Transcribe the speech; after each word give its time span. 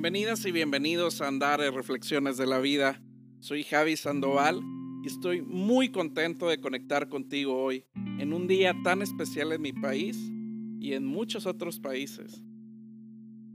Bienvenidas 0.00 0.46
y 0.46 0.52
bienvenidos 0.52 1.20
a 1.20 1.26
Andar 1.26 1.60
en 1.60 1.74
Reflexiones 1.74 2.36
de 2.36 2.46
la 2.46 2.60
Vida. 2.60 3.02
Soy 3.40 3.64
Javi 3.64 3.96
Sandoval 3.96 4.62
y 5.02 5.08
estoy 5.08 5.42
muy 5.42 5.88
contento 5.88 6.46
de 6.46 6.60
conectar 6.60 7.08
contigo 7.08 7.60
hoy 7.60 7.84
en 8.20 8.32
un 8.32 8.46
día 8.46 8.76
tan 8.84 9.02
especial 9.02 9.50
en 9.50 9.60
mi 9.60 9.72
país 9.72 10.16
y 10.78 10.92
en 10.92 11.04
muchos 11.04 11.46
otros 11.46 11.80
países. 11.80 12.44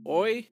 Hoy 0.02 0.50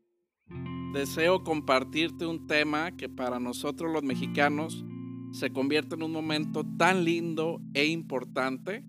deseo 0.95 1.45
compartirte 1.45 2.24
un 2.24 2.47
tema 2.47 2.97
que 2.97 3.11
para 3.11 3.38
nosotros 3.38 3.92
los 3.92 4.02
mexicanos 4.02 4.86
se 5.33 5.52
convierte 5.52 5.95
en 5.95 6.05
un 6.05 6.12
momento 6.12 6.64
tan 6.78 7.05
lindo 7.05 7.61
e 7.74 7.84
importante 7.84 8.83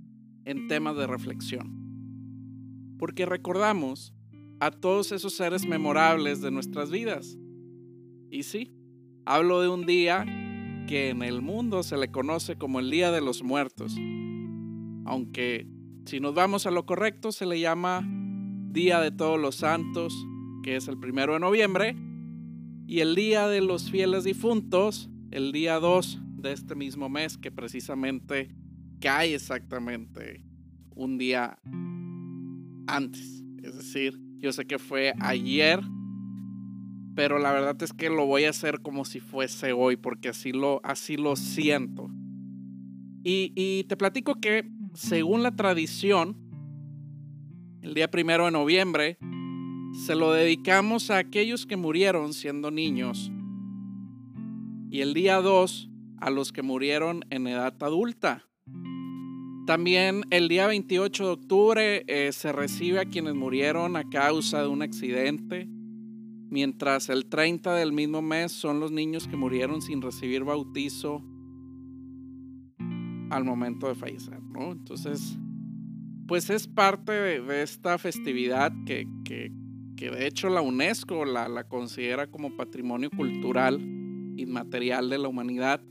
en 0.45 0.69
temas 0.69 0.95
de 0.95 1.05
reflexión. 1.05 2.95
Porque 2.97 3.25
recordamos 3.25 4.13
a 4.65 4.71
todos 4.71 5.11
esos 5.11 5.33
seres 5.33 5.65
memorables 5.65 6.41
de 6.41 6.49
nuestras 6.49 6.89
vidas. 6.89 7.37
Y 8.31 8.43
sí, 8.43 8.73
hablo 9.25 9.61
de 9.61 9.67
un 9.67 9.85
día 9.85 10.25
que 10.87 11.09
en 11.09 11.21
el 11.21 11.41
mundo 11.41 11.83
se 11.83 11.97
le 11.97 12.11
conoce 12.11 12.57
como 12.57 12.79
el 12.79 12.89
Día 12.89 13.11
de 13.11 13.19
los 13.19 13.43
Muertos. 13.43 13.93
Aunque 15.05 15.67
si 16.05 16.21
nos 16.21 16.33
vamos 16.33 16.65
a 16.65 16.71
lo 16.71 16.85
correcto 16.85 17.33
se 17.33 17.45
le 17.45 17.59
llama 17.59 18.07
Día 18.71 19.01
de 19.01 19.11
Todos 19.11 19.37
los 19.37 19.55
Santos, 19.55 20.13
que 20.63 20.77
es 20.77 20.87
el 20.87 20.97
primero 20.97 21.33
de 21.33 21.41
noviembre, 21.41 21.97
y 22.87 23.01
el 23.01 23.15
Día 23.15 23.49
de 23.49 23.59
los 23.59 23.91
Fieles 23.91 24.23
Difuntos, 24.23 25.09
el 25.31 25.51
día 25.51 25.81
2 25.81 26.21
de 26.37 26.53
este 26.53 26.75
mismo 26.75 27.09
mes, 27.09 27.37
que 27.37 27.51
precisamente 27.51 28.55
cae 29.01 29.35
exactamente 29.35 30.45
un 30.95 31.17
día 31.17 31.59
antes. 32.87 33.43
Es 33.61 33.75
decir, 33.75 34.19
yo 34.43 34.51
sé 34.51 34.65
que 34.65 34.77
fue 34.77 35.13
ayer, 35.21 35.79
pero 37.15 37.39
la 37.39 37.53
verdad 37.53 37.81
es 37.81 37.93
que 37.93 38.09
lo 38.09 38.25
voy 38.25 38.43
a 38.43 38.49
hacer 38.49 38.81
como 38.81 39.05
si 39.05 39.21
fuese 39.21 39.71
hoy, 39.71 39.95
porque 39.95 40.27
así 40.27 40.51
lo, 40.51 40.81
así 40.83 41.15
lo 41.15 41.37
siento. 41.37 42.11
Y, 43.23 43.85
te 43.87 43.95
platico 43.95 44.35
que, 44.41 44.69
según 44.95 45.43
la 45.43 45.55
tradición, 45.55 46.35
el 47.81 47.93
día 47.93 48.11
primero 48.11 48.43
de 48.43 48.51
noviembre 48.51 49.17
se 50.05 50.13
lo 50.13 50.33
dedicamos 50.33 51.09
a 51.09 51.19
aquellos 51.19 51.65
que 51.65 51.77
murieron 51.77 52.33
siendo 52.33 52.69
niños. 52.69 53.31
Y 54.91 54.99
el 54.99 55.13
día 55.13 55.37
2 55.37 55.89
a 56.17 56.29
los 56.29 56.51
que 56.51 56.63
murieron 56.63 57.23
en 57.29 57.47
edad 57.47 57.81
adulta. 57.81 58.45
También 59.65 60.25
el 60.29 60.49
día 60.49 60.67
28 60.67 61.25
de 61.25 61.31
octubre 61.31 62.03
eh, 62.07 62.33
se 62.33 62.51
recibe 62.51 62.99
a 62.99 63.05
quienes 63.05 63.33
murieron 63.33 63.95
a 63.95 64.09
causa 64.09 64.61
de 64.61 64.67
un 64.67 64.81
accidente, 64.81 65.69
mientras 66.49 67.07
el 67.07 67.27
30 67.27 67.73
del 67.75 67.93
mismo 67.93 68.21
mes 68.21 68.51
son 68.51 68.81
los 68.81 68.91
niños 68.91 69.25
que 69.25 69.37
murieron 69.37 69.81
sin 69.81 70.01
recibir 70.01 70.43
bautizo 70.43 71.23
al 73.29 73.45
momento 73.45 73.87
de 73.87 73.95
fallecer, 73.95 74.41
¿no? 74.41 74.73
Entonces, 74.73 75.39
pues 76.27 76.49
es 76.49 76.67
parte 76.67 77.13
de, 77.13 77.63
esta 77.63 77.97
festividad 77.97 78.73
que, 78.85 79.07
que, 79.23 79.49
que, 79.95 80.11
de 80.11 80.27
hecho 80.27 80.49
la 80.49 80.59
UNESCO 80.59 81.23
la, 81.23 81.47
la 81.47 81.63
considera 81.63 82.27
como 82.27 82.57
patrimonio 82.57 83.09
cultural 83.09 83.79
inmaterial 84.35 85.09
de 85.09 85.19
la 85.19 85.29
humanidad 85.29 85.81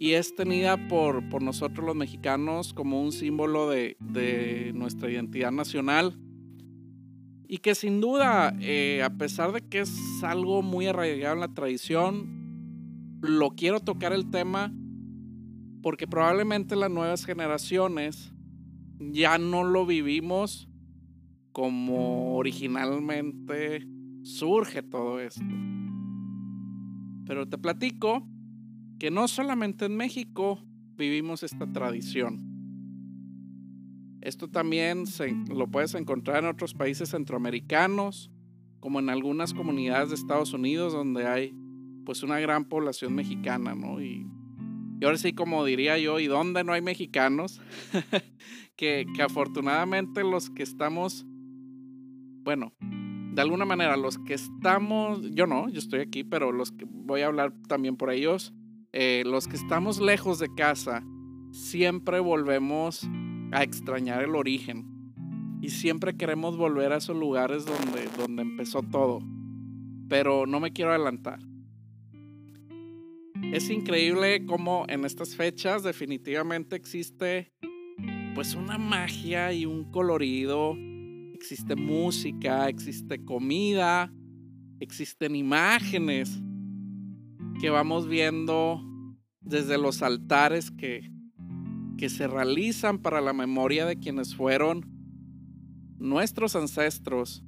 y 0.00 0.12
es 0.12 0.36
tenida 0.36 0.88
por, 0.88 1.28
por 1.28 1.42
nosotros 1.42 1.84
los 1.84 1.96
mexicanos 1.96 2.72
como 2.72 3.02
un 3.02 3.10
símbolo 3.10 3.68
de, 3.68 3.96
de 3.98 4.70
nuestra 4.72 5.10
identidad 5.10 5.50
nacional 5.50 6.16
y 7.48 7.58
que 7.58 7.74
sin 7.74 8.00
duda, 8.00 8.54
eh, 8.60 9.02
a 9.02 9.10
pesar 9.10 9.50
de 9.52 9.60
que 9.60 9.80
es 9.80 10.22
algo 10.22 10.62
muy 10.62 10.86
arraigado 10.86 11.34
en 11.34 11.40
la 11.40 11.52
tradición, 11.52 13.18
lo 13.22 13.50
quiero 13.50 13.80
tocar 13.80 14.12
el 14.12 14.30
tema 14.30 14.72
porque 15.82 16.06
probablemente 16.06 16.76
las 16.76 16.90
nuevas 16.90 17.24
generaciones 17.24 18.32
ya 19.00 19.36
no 19.38 19.64
lo 19.64 19.84
vivimos 19.84 20.68
como 21.50 22.36
originalmente 22.36 23.84
surge 24.22 24.82
todo 24.82 25.18
esto. 25.18 25.42
Pero 27.26 27.48
te 27.48 27.58
platico 27.58 28.28
que 28.98 29.10
no 29.10 29.28
solamente 29.28 29.86
en 29.86 29.96
México 29.96 30.62
vivimos 30.96 31.42
esta 31.42 31.70
tradición. 31.72 32.48
Esto 34.20 34.48
también 34.48 35.06
se, 35.06 35.32
lo 35.48 35.68
puedes 35.68 35.94
encontrar 35.94 36.42
en 36.42 36.50
otros 36.50 36.74
países 36.74 37.10
centroamericanos, 37.10 38.30
como 38.80 38.98
en 38.98 39.08
algunas 39.08 39.54
comunidades 39.54 40.10
de 40.10 40.16
Estados 40.16 40.52
Unidos 40.52 40.92
donde 40.92 41.26
hay 41.26 41.54
pues 42.04 42.22
una 42.22 42.40
gran 42.40 42.64
población 42.64 43.14
mexicana, 43.14 43.74
¿no? 43.74 44.02
Y, 44.02 44.26
ahora 45.04 45.18
sí, 45.18 45.32
como 45.32 45.64
diría 45.64 45.98
yo, 45.98 46.18
¿y 46.18 46.26
dónde 46.26 46.64
no 46.64 46.72
hay 46.72 46.82
mexicanos? 46.82 47.60
que, 48.76 49.06
que 49.14 49.22
afortunadamente 49.22 50.24
los 50.24 50.50
que 50.50 50.62
estamos, 50.62 51.24
bueno, 52.42 52.72
de 52.80 53.42
alguna 53.42 53.64
manera 53.64 53.96
los 53.96 54.18
que 54.18 54.34
estamos, 54.34 55.20
yo 55.30 55.46
no, 55.46 55.68
yo 55.68 55.78
estoy 55.78 56.00
aquí, 56.00 56.24
pero 56.24 56.50
los 56.50 56.72
que 56.72 56.86
voy 56.88 57.20
a 57.20 57.26
hablar 57.26 57.52
también 57.68 57.96
por 57.96 58.10
ellos, 58.10 58.52
eh, 58.92 59.22
los 59.26 59.48
que 59.48 59.56
estamos 59.56 60.00
lejos 60.00 60.38
de 60.38 60.54
casa, 60.54 61.04
siempre 61.50 62.20
volvemos 62.20 63.06
a 63.52 63.62
extrañar 63.62 64.22
el 64.22 64.34
origen. 64.34 64.86
Y 65.60 65.70
siempre 65.70 66.16
queremos 66.16 66.56
volver 66.56 66.92
a 66.92 66.98
esos 66.98 67.16
lugares 67.16 67.66
donde, 67.66 68.08
donde 68.16 68.42
empezó 68.42 68.82
todo. 68.82 69.20
Pero 70.08 70.46
no 70.46 70.60
me 70.60 70.72
quiero 70.72 70.92
adelantar. 70.92 71.40
Es 73.52 73.68
increíble 73.70 74.46
cómo 74.46 74.84
en 74.88 75.04
estas 75.04 75.34
fechas 75.34 75.82
definitivamente 75.82 76.76
existe 76.76 77.52
pues 78.34 78.54
una 78.54 78.78
magia 78.78 79.52
y 79.52 79.66
un 79.66 79.90
colorido. 79.90 80.76
Existe 81.34 81.76
música, 81.76 82.68
existe 82.68 83.24
comida, 83.24 84.12
existen 84.80 85.34
imágenes 85.34 86.40
que 87.60 87.70
vamos 87.70 88.06
viendo 88.06 88.80
desde 89.40 89.78
los 89.78 90.02
altares 90.02 90.70
que, 90.70 91.10
que 91.96 92.08
se 92.08 92.28
realizan 92.28 92.98
para 92.98 93.20
la 93.20 93.32
memoria 93.32 93.84
de 93.84 93.98
quienes 93.98 94.34
fueron 94.34 94.86
nuestros 95.98 96.54
ancestros. 96.54 97.44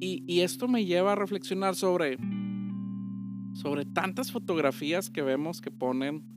Y, 0.00 0.24
y, 0.26 0.40
esto 0.40 0.66
me 0.66 0.84
lleva 0.84 1.12
a 1.12 1.16
reflexionar 1.16 1.76
sobre, 1.76 2.18
sobre 3.54 3.84
tantas 3.84 4.32
fotografías 4.32 5.10
que 5.10 5.22
vemos 5.22 5.60
que 5.60 5.70
ponen. 5.70 6.28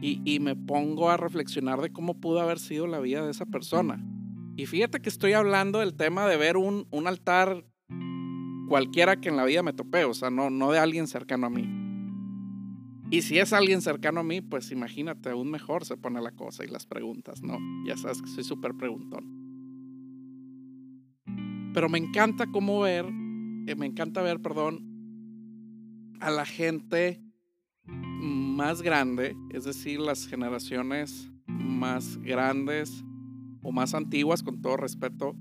Y, 0.00 0.20
y 0.24 0.38
me 0.38 0.54
pongo 0.54 1.10
a 1.10 1.16
reflexionar 1.16 1.80
de 1.80 1.90
cómo 1.90 2.20
pudo 2.20 2.40
haber 2.40 2.60
sido 2.60 2.86
la 2.86 3.00
vida 3.00 3.24
de 3.24 3.32
esa 3.32 3.46
persona. 3.46 4.04
Y 4.56 4.66
fíjate 4.66 5.00
que 5.00 5.08
estoy 5.08 5.32
hablando 5.32 5.80
del 5.80 5.94
tema 5.94 6.26
de 6.28 6.36
ver 6.36 6.56
un, 6.56 6.86
un 6.90 7.06
altar 7.08 7.64
cualquiera 8.68 9.20
que 9.20 9.28
en 9.28 9.36
la 9.36 9.44
vida 9.44 9.62
me 9.62 9.72
tope, 9.72 10.04
o 10.04 10.14
sea, 10.14 10.30
no, 10.30 10.50
no 10.50 10.72
de 10.72 10.78
alguien 10.78 11.06
cercano 11.06 11.46
a 11.46 11.50
mí. 11.50 11.68
Y 13.10 13.22
si 13.22 13.38
es 13.38 13.52
alguien 13.52 13.82
cercano 13.82 14.20
a 14.20 14.24
mí, 14.24 14.40
pues 14.40 14.72
imagínate, 14.72 15.30
aún 15.30 15.50
mejor 15.50 15.84
se 15.84 15.96
pone 15.96 16.20
la 16.20 16.32
cosa 16.32 16.64
y 16.64 16.68
las 16.68 16.86
preguntas, 16.86 17.40
¿no? 17.42 17.58
Ya 17.86 17.96
sabes 17.96 18.20
que 18.20 18.28
soy 18.28 18.42
súper 18.42 18.74
preguntón. 18.74 19.36
Pero 21.72 21.88
me 21.88 21.98
encanta 21.98 22.46
cómo 22.46 22.80
ver, 22.80 23.04
eh, 23.04 23.76
me 23.76 23.86
encanta 23.86 24.22
ver, 24.22 24.40
perdón, 24.40 24.80
a 26.20 26.30
la 26.30 26.44
gente 26.44 27.22
más 27.84 28.82
grande, 28.82 29.36
es 29.50 29.64
decir, 29.64 30.00
las 30.00 30.26
generaciones 30.26 31.30
más 31.46 32.16
grandes 32.18 33.04
o 33.62 33.70
más 33.70 33.94
antiguas, 33.94 34.42
con 34.42 34.60
todo 34.62 34.76
respeto, 34.76 35.36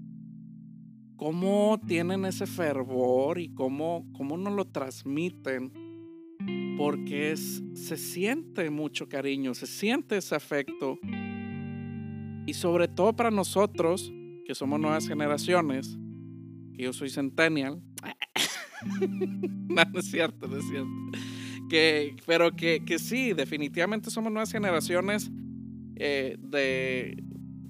cómo 1.16 1.80
tienen 1.88 2.26
ese 2.26 2.46
fervor 2.46 3.40
y 3.40 3.50
cómo, 3.50 4.06
cómo 4.14 4.38
nos 4.38 4.54
lo 4.54 4.66
transmiten, 4.66 5.72
porque 6.78 7.32
es, 7.32 7.64
se 7.74 7.98
siente 7.98 8.70
mucho 8.70 9.08
cariño, 9.08 9.54
se 9.54 9.68
siente 9.68 10.18
ese 10.18 10.36
afecto. 10.36 11.00
Y 12.46 12.54
sobre 12.54 12.88
todo 12.88 13.16
para 13.16 13.32
nosotros, 13.32 14.12
que 14.46 14.54
somos 14.54 14.80
nuevas 14.80 15.08
generaciones, 15.08 15.98
que 16.74 16.84
yo 16.84 16.94
soy 16.94 17.10
centennial, 17.10 17.82
no, 19.70 20.00
es 20.00 20.12
cierto, 20.12 20.48
no 20.48 20.58
es 20.58 20.68
cierto. 20.68 20.90
Que, 21.70 22.16
pero 22.28 22.56
que, 22.56 22.84
que 22.86 23.00
sí, 23.00 23.34
definitivamente 23.34 24.12
somos 24.12 24.32
nuevas 24.32 24.52
generaciones 24.52 25.32
eh, 25.96 26.36
de, 26.40 27.24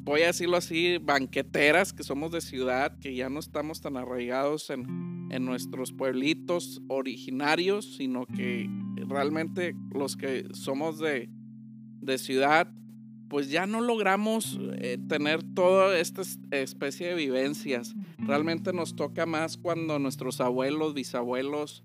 voy 0.05 0.21
a 0.21 0.27
decirlo 0.27 0.57
así, 0.57 0.99
banqueteras 0.99 1.91
que 1.91 2.03
somos 2.03 2.31
de 2.31 2.39
ciudad, 2.39 2.97
que 2.99 3.15
ya 3.15 3.29
no 3.29 3.39
estamos 3.39 3.81
tan 3.81 3.97
arraigados 3.97 4.69
en, 4.69 5.27
en 5.31 5.45
nuestros 5.45 5.91
pueblitos 5.91 6.81
originarios, 6.87 7.95
sino 7.95 8.25
que 8.27 8.69
realmente 9.07 9.75
los 9.91 10.15
que 10.15 10.45
somos 10.53 10.99
de, 10.99 11.29
de 12.01 12.17
ciudad, 12.19 12.71
pues 13.29 13.49
ya 13.49 13.65
no 13.65 13.81
logramos 13.81 14.59
eh, 14.77 14.99
tener 15.09 15.41
toda 15.55 15.97
esta 15.97 16.21
especie 16.51 17.07
de 17.07 17.15
vivencias. 17.15 17.95
Realmente 18.19 18.73
nos 18.73 18.95
toca 18.95 19.25
más 19.25 19.57
cuando 19.57 19.97
nuestros 19.97 20.39
abuelos, 20.39 20.93
bisabuelos, 20.93 21.83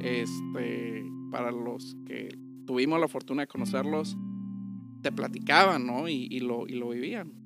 este, 0.00 1.04
para 1.30 1.52
los 1.52 1.96
que 2.06 2.36
tuvimos 2.66 3.00
la 3.00 3.08
fortuna 3.08 3.42
de 3.42 3.46
conocerlos, 3.46 4.16
te 5.02 5.12
platicaban, 5.12 5.86
¿no? 5.86 6.08
Y, 6.08 6.40
lo, 6.40 6.66
y 6.66 6.72
lo 6.72 6.88
vivían. 6.90 7.41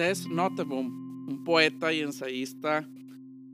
Cés 0.00 0.26
Nottebohm, 0.26 1.28
un 1.28 1.44
poeta 1.44 1.92
y 1.92 2.00
ensayista 2.00 2.88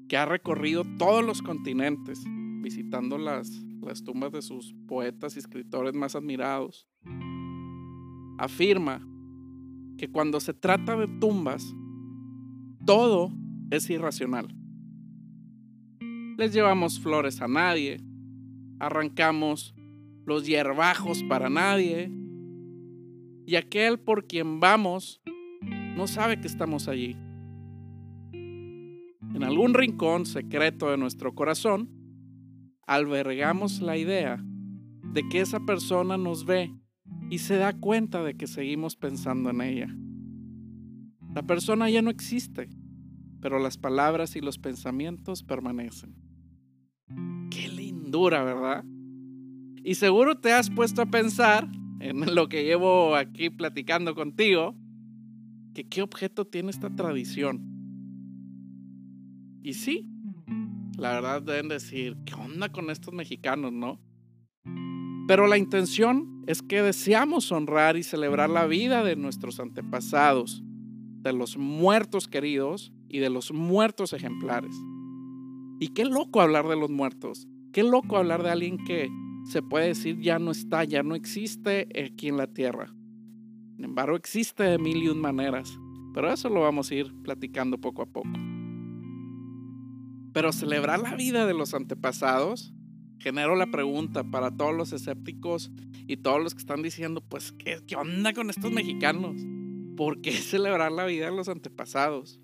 que 0.08 0.16
ha 0.16 0.26
recorrido 0.26 0.84
todos 0.96 1.24
los 1.24 1.42
continentes, 1.42 2.22
visitando 2.62 3.18
las, 3.18 3.50
las 3.82 4.04
tumbas 4.04 4.30
de 4.30 4.42
sus 4.42 4.72
poetas 4.86 5.34
y 5.34 5.40
escritores 5.40 5.92
más 5.94 6.14
admirados, 6.14 6.86
afirma 8.38 9.04
que 9.98 10.08
cuando 10.08 10.38
se 10.38 10.54
trata 10.54 10.94
de 10.94 11.08
tumbas, 11.18 11.74
todo 12.84 13.32
es 13.72 13.90
irracional. 13.90 14.46
Les 16.38 16.52
llevamos 16.52 17.00
flores 17.00 17.42
a 17.42 17.48
nadie, 17.48 17.96
arrancamos 18.78 19.74
los 20.24 20.46
hierbajos 20.46 21.24
para 21.24 21.50
nadie, 21.50 22.08
y 23.48 23.56
aquel 23.56 23.98
por 23.98 24.28
quien 24.28 24.60
vamos 24.60 25.20
no 25.96 26.06
sabe 26.06 26.38
que 26.40 26.46
estamos 26.46 26.88
allí. 26.88 27.16
En 28.32 29.42
algún 29.42 29.74
rincón 29.74 30.26
secreto 30.26 30.90
de 30.90 30.98
nuestro 30.98 31.34
corazón, 31.34 31.90
albergamos 32.86 33.80
la 33.80 33.96
idea 33.96 34.42
de 35.12 35.28
que 35.28 35.40
esa 35.40 35.60
persona 35.60 36.16
nos 36.16 36.44
ve 36.44 36.72
y 37.30 37.38
se 37.38 37.56
da 37.56 37.72
cuenta 37.72 38.22
de 38.22 38.36
que 38.36 38.46
seguimos 38.46 38.94
pensando 38.96 39.50
en 39.50 39.60
ella. 39.62 39.88
La 41.34 41.42
persona 41.42 41.90
ya 41.90 42.02
no 42.02 42.10
existe, 42.10 42.68
pero 43.40 43.58
las 43.58 43.78
palabras 43.78 44.36
y 44.36 44.40
los 44.40 44.58
pensamientos 44.58 45.42
permanecen. 45.42 46.14
Qué 47.50 47.68
lindura, 47.68 48.44
¿verdad? 48.44 48.84
Y 49.82 49.94
seguro 49.94 50.38
te 50.38 50.52
has 50.52 50.70
puesto 50.70 51.02
a 51.02 51.06
pensar 51.06 51.68
en 52.00 52.34
lo 52.34 52.48
que 52.48 52.64
llevo 52.64 53.14
aquí 53.16 53.50
platicando 53.50 54.14
contigo, 54.14 54.74
que 55.76 55.86
qué 55.86 56.00
objeto 56.00 56.46
tiene 56.46 56.70
esta 56.70 56.88
tradición. 56.88 57.60
Y 59.62 59.74
sí, 59.74 60.08
la 60.96 61.12
verdad 61.12 61.42
deben 61.42 61.68
decir, 61.68 62.16
¿qué 62.24 62.32
onda 62.32 62.72
con 62.72 62.88
estos 62.88 63.12
mexicanos, 63.12 63.74
no? 63.74 64.00
Pero 65.28 65.46
la 65.46 65.58
intención 65.58 66.42
es 66.46 66.62
que 66.62 66.80
deseamos 66.80 67.52
honrar 67.52 67.98
y 67.98 68.04
celebrar 68.04 68.48
la 68.48 68.66
vida 68.66 69.04
de 69.04 69.16
nuestros 69.16 69.60
antepasados, 69.60 70.62
de 71.20 71.34
los 71.34 71.58
muertos 71.58 72.26
queridos 72.26 72.90
y 73.10 73.18
de 73.18 73.28
los 73.28 73.52
muertos 73.52 74.14
ejemplares. 74.14 74.74
Y 75.78 75.88
qué 75.88 76.06
loco 76.06 76.40
hablar 76.40 76.68
de 76.68 76.76
los 76.76 76.88
muertos, 76.88 77.46
qué 77.74 77.82
loco 77.82 78.16
hablar 78.16 78.42
de 78.42 78.48
alguien 78.48 78.78
que 78.82 79.10
se 79.44 79.60
puede 79.60 79.88
decir 79.88 80.18
ya 80.22 80.38
no 80.38 80.52
está, 80.52 80.84
ya 80.84 81.02
no 81.02 81.14
existe 81.14 81.86
aquí 82.02 82.28
en 82.28 82.38
la 82.38 82.46
tierra. 82.46 82.95
Embargo, 83.96 84.18
existe 84.18 84.62
de 84.62 84.76
mil 84.76 85.02
y 85.02 85.08
un 85.08 85.22
maneras, 85.22 85.78
pero 86.12 86.30
eso 86.30 86.50
lo 86.50 86.60
vamos 86.60 86.90
a 86.90 86.94
ir 86.94 87.14
platicando 87.22 87.78
poco 87.78 88.02
a 88.02 88.04
poco. 88.04 88.28
Pero 90.34 90.52
celebrar 90.52 91.00
la 91.00 91.14
vida 91.14 91.46
de 91.46 91.54
los 91.54 91.72
antepasados 91.72 92.74
genero 93.18 93.56
la 93.56 93.70
pregunta 93.70 94.22
para 94.22 94.54
todos 94.54 94.74
los 94.74 94.92
escépticos 94.92 95.70
y 96.06 96.18
todos 96.18 96.42
los 96.42 96.52
que 96.52 96.60
están 96.60 96.82
diciendo, 96.82 97.22
pues, 97.26 97.52
¿qué, 97.52 97.80
qué 97.86 97.96
onda 97.96 98.34
con 98.34 98.50
estos 98.50 98.70
mexicanos? 98.70 99.34
¿Por 99.96 100.20
qué 100.20 100.32
celebrar 100.32 100.92
la 100.92 101.06
vida 101.06 101.30
de 101.30 101.34
los 101.34 101.48
antepasados? 101.48 102.38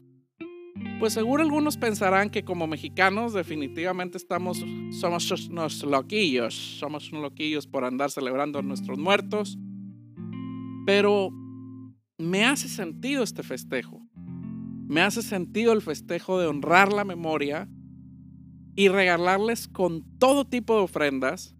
Pues 1.00 1.12
seguro 1.12 1.42
algunos 1.42 1.76
pensarán 1.76 2.30
que 2.30 2.44
como 2.44 2.66
mexicanos 2.66 3.34
definitivamente 3.34 4.16
estamos, 4.16 4.64
somos 4.98 5.30
unos 5.50 5.82
loquillos, 5.82 6.54
somos 6.54 7.12
unos 7.12 7.24
loquillos 7.24 7.66
por 7.66 7.84
andar 7.84 8.10
celebrando 8.10 8.58
a 8.58 8.62
nuestros 8.62 8.98
muertos, 8.98 9.58
pero 10.86 11.30
me 12.18 12.44
hace 12.44 12.68
sentido 12.68 13.22
este 13.22 13.42
festejo, 13.42 14.00
me 14.88 15.00
hace 15.00 15.22
sentido 15.22 15.72
el 15.72 15.82
festejo 15.82 16.38
de 16.38 16.46
honrar 16.46 16.92
la 16.92 17.04
memoria 17.04 17.68
y 18.74 18.88
regalarles 18.88 19.68
con 19.68 20.04
todo 20.18 20.44
tipo 20.44 20.76
de 20.76 20.82
ofrendas 20.82 21.54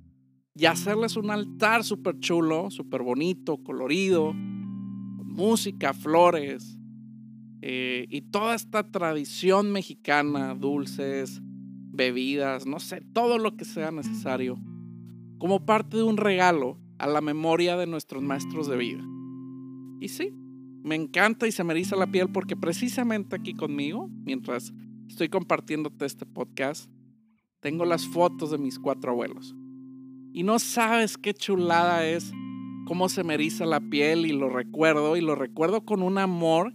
y 0.54 0.66
hacerles 0.66 1.16
un 1.16 1.30
altar 1.30 1.84
súper 1.84 2.18
chulo, 2.20 2.70
súper 2.70 3.02
bonito, 3.02 3.58
colorido, 3.62 4.32
música, 4.34 5.94
flores 5.94 6.78
eh, 7.62 8.06
y 8.10 8.22
toda 8.22 8.54
esta 8.54 8.90
tradición 8.90 9.72
mexicana, 9.72 10.54
dulces, 10.54 11.40
bebidas, 11.92 12.66
no 12.66 12.80
sé, 12.80 13.02
todo 13.12 13.38
lo 13.38 13.56
que 13.56 13.64
sea 13.64 13.90
necesario, 13.90 14.58
como 15.38 15.64
parte 15.64 15.96
de 15.96 16.02
un 16.02 16.16
regalo 16.16 16.78
a 16.98 17.06
la 17.06 17.20
memoria 17.20 17.76
de 17.76 17.86
nuestros 17.86 18.22
maestros 18.22 18.68
de 18.68 18.76
vida. 18.76 19.04
Y 20.02 20.08
sí, 20.08 20.32
me 20.82 20.96
encanta 20.96 21.46
y 21.46 21.52
se 21.52 21.62
me 21.62 21.74
eriza 21.74 21.94
la 21.94 22.08
piel 22.08 22.28
porque 22.28 22.56
precisamente 22.56 23.36
aquí 23.36 23.54
conmigo, 23.54 24.08
mientras 24.24 24.72
estoy 25.06 25.28
compartiéndote 25.28 26.06
este 26.06 26.26
podcast, 26.26 26.90
tengo 27.60 27.84
las 27.84 28.04
fotos 28.08 28.50
de 28.50 28.58
mis 28.58 28.80
cuatro 28.80 29.12
abuelos. 29.12 29.54
Y 30.32 30.42
no 30.42 30.58
sabes 30.58 31.16
qué 31.16 31.32
chulada 31.34 32.04
es 32.04 32.32
cómo 32.84 33.08
se 33.08 33.22
me 33.22 33.34
eriza 33.34 33.64
la 33.64 33.78
piel 33.78 34.26
y 34.26 34.32
lo 34.32 34.48
recuerdo 34.48 35.16
y 35.16 35.20
lo 35.20 35.36
recuerdo 35.36 35.84
con 35.84 36.02
un 36.02 36.18
amor 36.18 36.74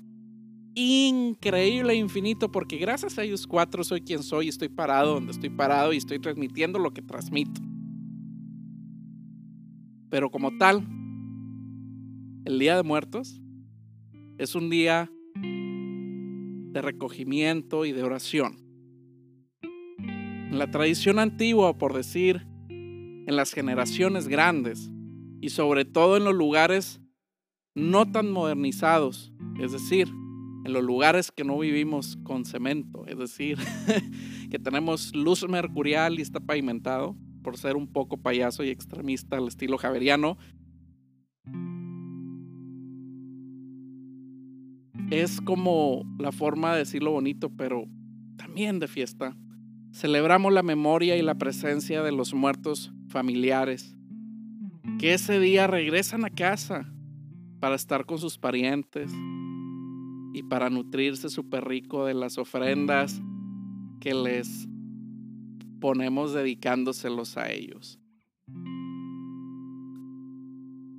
increíble 0.73 1.91
e 1.91 1.97
infinito 1.97 2.49
porque 2.49 2.77
gracias 2.77 3.17
a 3.17 3.23
ellos 3.23 3.45
cuatro 3.45 3.83
soy 3.83 4.03
quien 4.03 4.23
soy 4.23 4.45
y 4.45 4.49
estoy 4.49 4.69
parado 4.69 5.15
donde 5.15 5.33
estoy 5.33 5.49
parado 5.49 5.91
y 5.91 5.97
estoy 5.97 6.19
transmitiendo 6.19 6.79
lo 6.79 6.93
que 6.93 7.01
transmito. 7.01 7.59
Pero 10.09 10.31
como 10.31 10.57
tal, 10.57 10.87
el 12.47 12.59
Día 12.59 12.77
de 12.77 12.83
Muertos 12.83 13.41
es 14.37 14.55
un 14.55 14.69
día 14.69 15.11
de 15.35 16.81
recogimiento 16.81 17.83
y 17.83 17.91
de 17.91 18.03
oración. 18.03 18.55
En 19.61 20.57
la 20.57 20.71
tradición 20.71 21.19
antigua, 21.19 21.77
por 21.77 21.93
decir, 21.93 22.47
en 22.69 23.35
las 23.35 23.51
generaciones 23.51 24.29
grandes 24.29 24.89
y 25.41 25.49
sobre 25.49 25.83
todo 25.83 26.15
en 26.15 26.23
los 26.23 26.35
lugares 26.35 27.01
no 27.75 28.09
tan 28.09 28.31
modernizados, 28.31 29.33
es 29.59 29.73
decir, 29.73 30.07
en 30.07 30.71
los 30.71 30.85
lugares 30.85 31.33
que 31.33 31.43
no 31.43 31.59
vivimos 31.59 32.17
con 32.23 32.45
cemento, 32.45 33.05
es 33.07 33.17
decir, 33.17 33.57
que 34.49 34.57
tenemos 34.57 35.13
luz 35.13 35.45
mercurial 35.49 36.17
y 36.17 36.21
está 36.21 36.39
pavimentado, 36.39 37.17
por 37.43 37.57
ser 37.57 37.75
un 37.75 37.87
poco 37.87 38.17
payaso 38.17 38.63
y 38.63 38.69
extremista 38.69 39.37
al 39.37 39.47
estilo 39.47 39.77
javeriano, 39.77 40.37
es 45.09 45.39
como 45.39 46.03
la 46.19 46.31
forma 46.31 46.73
de 46.73 46.79
decirlo 46.79 47.11
bonito, 47.11 47.49
pero 47.49 47.85
también 48.35 48.79
de 48.79 48.87
fiesta. 48.87 49.35
Celebramos 49.91 50.51
la 50.53 50.63
memoria 50.63 51.15
y 51.15 51.21
la 51.21 51.35
presencia 51.35 52.03
de 52.03 52.11
los 52.11 52.33
muertos 52.33 52.91
familiares, 53.07 53.95
que 54.99 55.13
ese 55.13 55.39
día 55.39 55.65
regresan 55.67 56.25
a 56.25 56.29
casa 56.29 56.91
para 57.59 57.75
estar 57.75 58.05
con 58.05 58.19
sus 58.19 58.37
parientes 58.37 59.11
y 60.33 60.43
para 60.43 60.69
nutrirse 60.69 61.29
súper 61.29 61.65
rico 61.65 62.05
de 62.05 62.13
las 62.13 62.37
ofrendas 62.37 63.21
que 64.01 64.13
les 64.13 64.67
ponemos 65.79 66.33
dedicándoselos 66.33 67.37
a 67.37 67.49
ellos. 67.51 67.99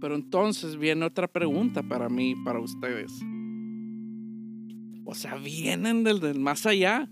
Pero 0.01 0.15
entonces 0.15 0.77
viene 0.77 1.05
otra 1.05 1.29
pregunta 1.29 1.83
para 1.83 2.09
mí, 2.09 2.35
para 2.45 2.61
ustedes. 2.61 3.13
O 5.11 5.15
sea, 5.15 5.37
vienen 5.37 6.05
del, 6.05 6.21
del 6.21 6.39
más 6.39 6.67
allá. 6.67 7.09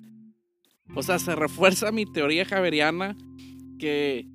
O 0.95 1.03
sea, 1.03 1.19
se 1.19 1.35
refuerza 1.35 1.93
mi 1.93 2.05
teoría 2.05 2.45
javeriana 2.45 3.17
que 3.79 4.29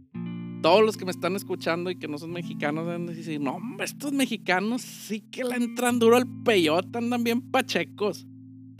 todos 0.63 0.83
los 0.83 0.97
que 0.97 1.05
me 1.05 1.11
están 1.11 1.35
escuchando 1.35 1.91
y 1.91 1.99
que 1.99 2.07
no 2.07 2.17
son 2.17 2.31
mexicanos 2.31 2.87
deben 2.87 3.05
decir, 3.05 3.39
no, 3.39 3.57
hombre, 3.57 3.85
estos 3.85 4.13
mexicanos 4.13 4.81
sí 4.81 5.21
que 5.21 5.43
le 5.43 5.57
entran 5.57 5.99
duro 5.99 6.17
al 6.17 6.25
peyote, 6.43 6.97
andan 6.97 7.23
bien 7.23 7.51
pachecos. 7.51 8.25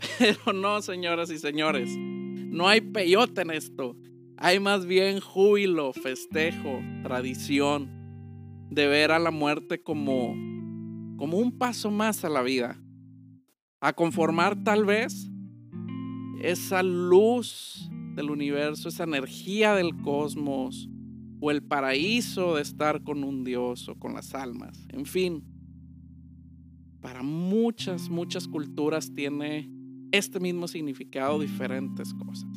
Pero 0.18 0.52
no, 0.52 0.82
señoras 0.82 1.30
y 1.30 1.38
señores, 1.38 1.96
no 1.96 2.66
hay 2.66 2.80
peyote 2.80 3.42
en 3.42 3.52
esto. 3.52 3.96
Hay 4.36 4.58
más 4.58 4.84
bien 4.84 5.20
júbilo, 5.20 5.92
festejo, 5.92 6.80
tradición, 7.04 7.88
de 8.68 8.88
ver 8.88 9.12
a 9.12 9.20
la 9.20 9.30
muerte 9.30 9.80
como, 9.80 10.34
como 11.16 11.38
un 11.38 11.56
paso 11.56 11.92
más 11.92 12.24
a 12.24 12.28
la 12.28 12.42
vida. 12.42 12.82
A 13.82 13.92
conformar 13.92 14.62
tal 14.62 14.84
vez 14.84 15.28
esa 16.40 16.84
luz 16.84 17.90
del 18.14 18.30
universo, 18.30 18.88
esa 18.88 19.02
energía 19.02 19.74
del 19.74 20.00
cosmos, 20.02 20.88
o 21.40 21.50
el 21.50 21.64
paraíso 21.64 22.54
de 22.54 22.62
estar 22.62 23.02
con 23.02 23.24
un 23.24 23.42
Dios 23.42 23.88
o 23.88 23.96
con 23.96 24.14
las 24.14 24.36
almas. 24.36 24.86
En 24.90 25.04
fin, 25.04 25.42
para 27.00 27.24
muchas, 27.24 28.08
muchas 28.08 28.46
culturas 28.46 29.12
tiene 29.12 29.68
este 30.12 30.38
mismo 30.38 30.68
significado, 30.68 31.40
diferentes 31.40 32.14
cosas. 32.14 32.56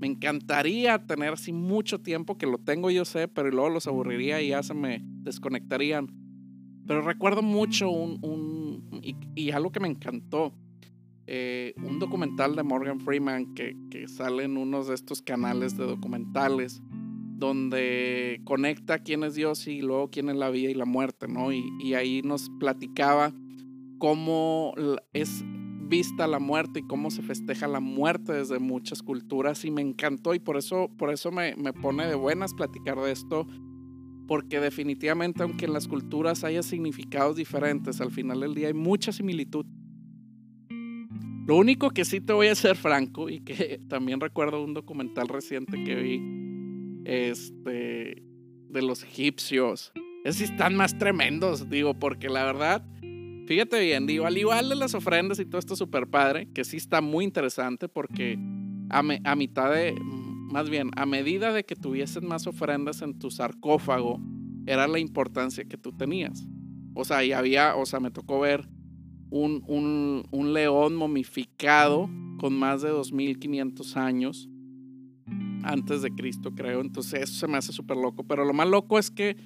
Me 0.00 0.06
encantaría 0.06 1.06
tener 1.06 1.34
así 1.34 1.52
mucho 1.52 2.00
tiempo, 2.00 2.38
que 2.38 2.46
lo 2.46 2.56
tengo 2.56 2.90
yo 2.90 3.04
sé, 3.04 3.28
pero 3.28 3.50
luego 3.50 3.68
los 3.68 3.86
aburriría 3.86 4.40
y 4.40 4.48
ya 4.48 4.62
se 4.62 4.72
me 4.72 5.02
desconectarían. 5.04 6.10
Pero 6.86 7.02
recuerdo 7.02 7.42
mucho 7.42 7.90
un, 7.90 8.18
y, 9.34 9.50
algo 9.50 9.70
que 9.72 9.80
me 9.80 9.88
encantó, 9.88 10.52
eh, 11.26 11.74
un 11.82 11.98
documental 11.98 12.54
de 12.56 12.62
Morgan 12.62 13.00
Freeman 13.00 13.54
que, 13.54 13.76
que 13.90 14.08
sale 14.08 14.44
en 14.44 14.56
unos 14.56 14.88
de 14.88 14.94
estos 14.94 15.22
canales 15.22 15.76
de 15.76 15.84
documentales, 15.84 16.82
donde 17.36 18.40
conecta 18.44 18.98
quién 19.00 19.24
es 19.24 19.34
Dios 19.34 19.66
y 19.66 19.82
luego 19.82 20.10
quién 20.10 20.28
es 20.28 20.36
la 20.36 20.50
vida 20.50 20.70
y 20.70 20.74
la 20.74 20.84
muerte, 20.84 21.28
¿no? 21.28 21.52
Y, 21.52 21.64
y 21.80 21.94
ahí 21.94 22.22
nos 22.22 22.50
platicaba 22.60 23.32
cómo 23.98 24.74
es 25.12 25.44
vista 25.88 26.26
la 26.26 26.38
muerte 26.38 26.80
y 26.80 26.86
cómo 26.86 27.10
se 27.10 27.22
festeja 27.22 27.68
la 27.68 27.80
muerte 27.80 28.32
desde 28.32 28.58
muchas 28.58 29.02
culturas 29.02 29.64
y 29.64 29.70
me 29.70 29.82
encantó 29.82 30.34
y 30.34 30.38
por 30.38 30.56
eso, 30.56 30.90
por 30.96 31.12
eso 31.12 31.30
me, 31.30 31.54
me 31.56 31.72
pone 31.72 32.06
de 32.06 32.14
buenas 32.14 32.54
platicar 32.54 32.98
de 32.98 33.12
esto, 33.12 33.46
porque 34.26 34.60
definitivamente 34.60 35.42
aunque 35.42 35.66
en 35.66 35.72
las 35.72 35.88
culturas 35.88 36.44
haya 36.44 36.62
significados 36.62 37.36
diferentes, 37.36 38.00
al 38.00 38.10
final 38.10 38.40
del 38.40 38.54
día 38.54 38.68
hay 38.68 38.74
mucha 38.74 39.12
similitud. 39.12 39.66
Lo 41.46 41.56
único 41.56 41.90
que 41.90 42.04
sí 42.04 42.20
te 42.20 42.32
voy 42.32 42.46
a 42.46 42.54
ser 42.54 42.76
franco 42.76 43.28
y 43.28 43.40
que 43.40 43.80
también 43.88 44.20
recuerdo 44.20 44.64
un 44.64 44.74
documental 44.74 45.28
reciente 45.28 45.82
que 45.84 45.94
vi 45.94 47.02
este, 47.04 48.22
de 48.68 48.82
los 48.82 49.02
egipcios. 49.02 49.92
Es 50.24 50.36
si 50.36 50.44
están 50.44 50.74
más 50.74 50.96
tremendos, 50.98 51.68
digo, 51.68 51.94
porque 51.94 52.30
la 52.30 52.44
verdad, 52.44 52.82
Fíjate 53.46 53.78
bien, 53.80 54.06
digo, 54.06 54.24
al 54.24 54.38
igual 54.38 54.70
de 54.70 54.74
las 54.74 54.94
ofrendas 54.94 55.38
y 55.38 55.44
todo 55.44 55.58
esto 55.58 55.76
super 55.76 56.06
padre, 56.06 56.48
que 56.54 56.64
sí 56.64 56.78
está 56.78 57.02
muy 57.02 57.24
interesante 57.24 57.88
porque 57.88 58.38
a, 58.88 59.00
a 59.00 59.36
mitad 59.36 59.70
de, 59.70 59.94
más 60.54 60.70
bien, 60.70 60.92
a 60.94 61.04
medida 61.04 61.52
de 61.52 61.64
que 61.64 61.74
tuvieses 61.74 62.22
más 62.22 62.46
ofrendas 62.46 63.02
en 63.02 63.18
tu 63.18 63.28
sarcófago, 63.32 64.20
era 64.66 64.86
la 64.86 65.00
importancia 65.00 65.64
que 65.64 65.76
tú 65.76 65.90
tenías. 65.90 66.46
O 66.94 67.04
sea, 67.04 67.24
y 67.24 67.32
había, 67.32 67.74
o 67.74 67.84
sea, 67.86 67.98
me 67.98 68.12
tocó 68.12 68.38
ver 68.38 68.68
un, 69.30 69.64
un, 69.66 70.22
un 70.30 70.52
león 70.52 70.94
momificado 70.94 72.08
con 72.38 72.56
más 72.56 72.82
de 72.82 72.90
2500 72.90 73.96
años 73.96 74.48
antes 75.64 76.02
de 76.02 76.12
Cristo, 76.12 76.54
creo. 76.54 76.82
Entonces 76.82 77.22
eso 77.22 77.34
se 77.34 77.48
me 77.48 77.58
hace 77.58 77.72
súper 77.72 77.96
loco. 77.96 78.22
Pero 78.22 78.44
lo 78.44 78.52
más 78.52 78.68
loco 78.68 79.00
es 79.00 79.10
que 79.10 79.36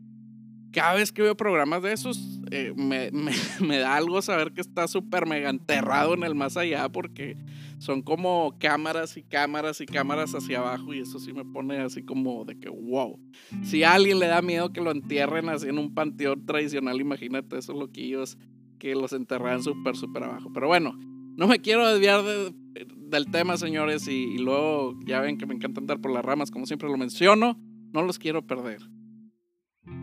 cada 0.72 0.92
vez 0.92 1.10
que 1.10 1.22
veo 1.22 1.38
programas 1.38 1.82
de 1.82 1.94
esos, 1.94 2.42
eh, 2.50 2.74
me, 2.76 3.10
me, 3.66 3.78
da 3.78 3.96
algo 3.96 4.20
saber 4.20 4.52
que 4.52 4.60
está 4.60 4.86
súper 4.86 5.26
mega 5.26 5.48
enterrado 5.48 6.12
en 6.12 6.22
el 6.22 6.34
más 6.34 6.58
allá 6.58 6.90
porque 6.90 7.38
son 7.78 8.02
como 8.02 8.56
cámaras 8.58 9.16
y 9.16 9.22
cámaras 9.22 9.80
y 9.80 9.86
cámaras 9.86 10.34
hacia 10.34 10.58
abajo 10.58 10.92
y 10.92 11.00
eso 11.00 11.18
sí 11.18 11.32
me 11.32 11.44
pone 11.44 11.78
así 11.78 12.02
como 12.02 12.44
de 12.44 12.58
que 12.58 12.68
wow. 12.68 13.18
Si 13.62 13.84
a 13.84 13.94
alguien 13.94 14.18
le 14.18 14.26
da 14.26 14.42
miedo 14.42 14.72
que 14.72 14.80
lo 14.80 14.90
entierren 14.90 15.48
así 15.48 15.68
en 15.68 15.78
un 15.78 15.94
panteón 15.94 16.44
tradicional, 16.44 17.00
imagínate 17.00 17.56
esos 17.56 17.76
loquillos 17.76 18.36
que 18.78 18.94
los 18.94 19.12
enterran 19.12 19.62
súper, 19.62 19.96
súper 19.96 20.24
abajo. 20.24 20.50
Pero 20.52 20.66
bueno, 20.66 20.98
no 21.36 21.46
me 21.46 21.60
quiero 21.60 21.88
desviar 21.88 22.24
del 22.24 23.30
tema, 23.30 23.56
señores, 23.56 24.08
y, 24.08 24.24
y 24.24 24.38
luego 24.38 24.98
ya 25.06 25.20
ven 25.20 25.38
que 25.38 25.46
me 25.46 25.54
encanta 25.54 25.80
andar 25.80 26.00
por 26.00 26.12
las 26.12 26.24
ramas, 26.24 26.50
como 26.50 26.66
siempre 26.66 26.88
lo 26.88 26.96
menciono, 26.96 27.58
no 27.92 28.02
los 28.02 28.18
quiero 28.18 28.46
perder. 28.46 28.80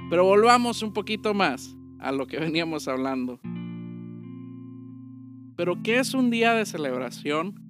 Pero 0.10 0.24
volvamos 0.24 0.82
un 0.82 0.94
poquito 0.94 1.34
más 1.34 1.75
a 2.00 2.12
lo 2.12 2.25
que 2.25 2.39
veníamos 2.39 2.88
hablando. 2.88 3.39
Pero 5.58 5.82
¿qué 5.84 6.00
es 6.00 6.13
un 6.13 6.29
día 6.29 6.53
de 6.53 6.65
celebración 6.65 7.65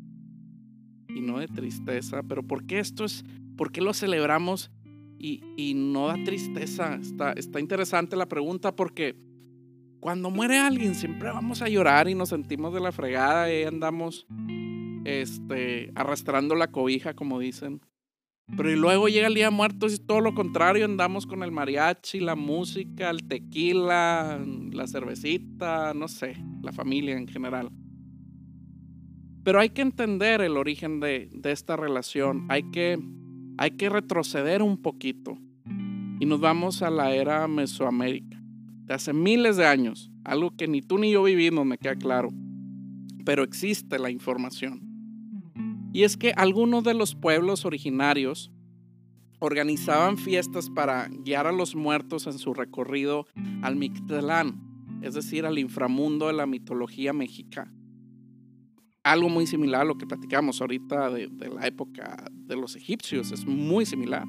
y 1.16 1.22
no 1.22 1.40
de 1.40 1.48
tristeza? 1.48 2.22
Pero 2.22 2.44
¿por 2.44 2.66
qué 2.66 2.80
esto 2.80 3.06
es, 3.06 3.24
por 3.58 3.72
qué 3.72 3.82
lo 3.82 3.94
celebramos 3.94 4.70
y, 5.18 5.42
y 5.58 5.74
no 5.74 6.08
da 6.08 6.24
tristeza? 6.24 6.96
Está, 6.96 7.32
está 7.34 7.60
interesante 7.60 8.16
la 8.16 8.28
pregunta 8.28 8.76
porque 8.76 9.16
cuando 10.00 10.30
muere 10.30 10.60
alguien 10.60 10.94
siempre 10.94 11.30
vamos 11.30 11.64
a 11.64 11.70
llorar 11.70 12.08
y 12.08 12.14
nos 12.14 12.30
sentimos 12.30 12.74
de 12.74 12.80
la 12.80 12.92
fregada 12.92 13.52
y 13.52 13.64
andamos 13.64 14.28
este, 15.06 15.92
arrastrando 15.96 16.54
la 16.54 16.68
cobija, 16.68 17.16
como 17.16 17.40
dicen. 17.40 17.82
Pero 18.56 18.70
y 18.70 18.76
luego 18.76 19.08
llega 19.08 19.26
el 19.26 19.34
día 19.34 19.46
de 19.46 19.52
muertos 19.52 19.96
y 19.96 19.98
todo 19.98 20.22
lo 20.22 20.36
contrario, 20.36 20.86
andamos 20.86 21.26
con 21.26 21.42
el 21.42 21.52
mariachi, 21.52 22.20
la 22.20 22.36
música, 22.36 23.10
el 23.10 23.28
tequila, 23.28 24.40
la 24.72 24.88
cervecita, 24.88 25.96
no 25.96 26.08
sé, 26.08 26.38
la 26.62 26.72
familia 26.72 27.18
en 27.18 27.28
general. 27.28 27.72
Pero 29.46 29.60
hay 29.60 29.70
que 29.70 29.84
entender 29.84 30.42
el 30.42 30.58
origen 30.58 31.00
de, 31.00 31.30
esta 31.44 31.78
relación, 31.78 32.48
hay 32.50 32.64
que, 32.72 33.00
retroceder 33.90 34.64
un 34.64 34.76
poquito 34.82 35.38
y 36.20 36.26
nos 36.26 36.40
vamos 36.40 36.82
a 36.82 36.90
la 36.90 37.14
era 37.14 37.48
Mesoamérica, 37.48 38.42
de 38.86 38.96
hace 38.96 39.14
miles 39.14 39.56
de 39.56 39.68
años, 39.68 40.10
algo 40.24 40.50
que 40.50 40.68
ni 40.68 40.82
tú 40.82 40.98
ni 40.98 41.12
yo 41.12 41.22
vivimos, 41.22 41.64
me 41.64 41.78
queda 41.78 41.96
claro, 41.96 42.30
pero 43.24 43.44
existe 43.44 44.00
la 44.00 44.10
información. 44.10 44.82
Y 45.94 46.06
es 46.06 46.18
que 46.18 46.32
algunos 46.36 46.84
de 46.84 46.96
los 46.96 47.14
pueblos 47.14 47.66
originarios 47.66 48.52
organizaban 49.38 50.18
fiestas 50.18 50.72
para 50.72 51.08
guiar 51.08 51.46
a 51.46 51.52
los 51.52 51.76
muertos 51.76 52.26
en 52.26 52.40
su 52.40 52.56
recorrido 52.56 53.28
al 53.62 53.76
Mictlán, 53.76 55.00
es 55.04 55.14
decir, 55.14 55.46
al 55.46 55.60
inframundo 55.60 56.26
de 56.26 56.34
la 56.34 56.48
mitología 56.48 57.14
mexica. 57.14 57.72
Algo 59.06 59.30
muy 59.30 59.46
similar 59.46 59.82
a 59.82 59.86
lo 59.86 60.00
que 60.00 60.08
platicamos 60.08 60.62
ahorita 60.62 61.12
de, 61.12 61.30
la 61.54 61.68
época 61.68 62.26
de 62.34 62.56
los 62.56 62.76
egipcios, 62.76 63.32
es 63.32 63.46
muy 63.46 63.86
similar. 63.86 64.26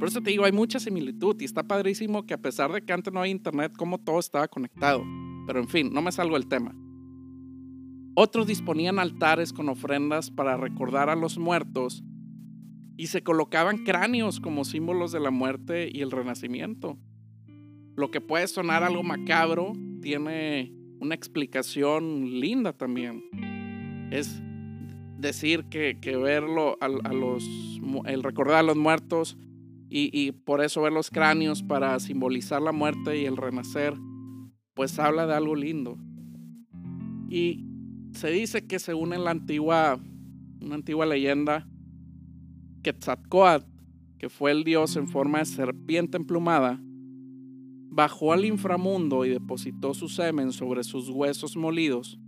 Por 0.00 0.08
eso 0.08 0.20
te 0.20 0.30
digo, 0.30 0.44
hay 0.44 0.50
mucha 0.50 0.80
similitud 0.80 1.40
y 1.40 1.44
está 1.44 1.62
padrísimo 1.62 2.26
que 2.26 2.34
a 2.34 2.42
pesar 2.42 2.72
de 2.72 2.82
que 2.82 2.92
antes 2.92 3.14
no 3.14 3.20
había 3.20 3.30
internet, 3.30 3.72
como 3.78 3.98
todo 3.98 4.18
estaba 4.18 4.48
conectado. 4.48 5.04
Pero 5.46 5.60
en 5.60 5.68
fin, 5.68 5.92
no 5.92 6.02
me 6.02 6.10
salgo 6.10 6.34
del 6.34 6.48
tema. 6.48 6.74
Otros 8.16 8.48
disponían 8.48 8.98
altares 8.98 9.52
con 9.52 9.68
ofrendas 9.68 10.32
para 10.32 10.56
recordar 10.56 11.08
a 11.08 11.14
los 11.14 11.38
muertos 11.38 12.02
y 12.96 13.06
se 13.06 13.22
colocaban 13.22 13.84
cráneos 13.84 14.40
como 14.40 14.64
símbolos 14.64 15.12
de 15.12 15.20
la 15.20 15.30
muerte 15.30 15.88
y 15.88 16.00
el 16.00 16.10
renacimiento. 16.10 16.98
Lo 17.94 18.10
que 18.10 18.20
puede 18.20 18.48
sonar 18.48 18.82
algo 18.82 19.04
macabro 19.04 19.72
tiene 20.02 20.74
una 20.98 21.14
explicación 21.14 22.40
linda 22.40 22.72
también. 22.72 23.49
Es 24.10 24.42
decir 25.18 25.64
que, 25.64 25.94
verlo 26.16 26.76
a, 26.80 26.88
los, 26.88 27.44
el 28.06 28.22
recordar 28.22 28.56
a 28.56 28.62
los 28.62 28.76
muertos 28.76 29.36
y, 29.88 30.10
y 30.12 30.32
por 30.32 30.62
eso 30.62 30.82
ver 30.82 30.92
los 30.92 31.10
cráneos 31.10 31.62
para 31.62 31.98
simbolizar 32.00 32.62
la 32.62 32.72
muerte 32.72 33.20
y 33.20 33.26
el 33.26 33.36
renacer, 33.36 33.94
pues 34.74 34.98
habla 34.98 35.26
de 35.26 35.34
algo 35.34 35.54
lindo. 35.54 35.98
Y 37.28 37.64
se 38.12 38.30
dice 38.30 38.66
que 38.66 38.78
según 38.78 39.12
en 39.12 39.24
la 39.24 39.30
antigua, 39.30 40.00
una 40.60 40.74
antigua 40.74 41.06
leyenda, 41.06 41.68
Quetzalcoatl, 42.82 43.66
que 44.18 44.28
fue 44.28 44.50
el 44.50 44.64
dios 44.64 44.96
en 44.96 45.06
forma 45.06 45.38
de 45.38 45.44
serpiente 45.44 46.16
emplumada, 46.16 46.80
bajó 47.90 48.32
al 48.32 48.44
inframundo 48.44 49.24
y 49.24 49.30
depositó 49.30 49.94
su 49.94 50.08
semen 50.08 50.52
sobre 50.52 50.84
sus 50.84 51.08
huesos 51.08 51.56
molidos 51.56 52.18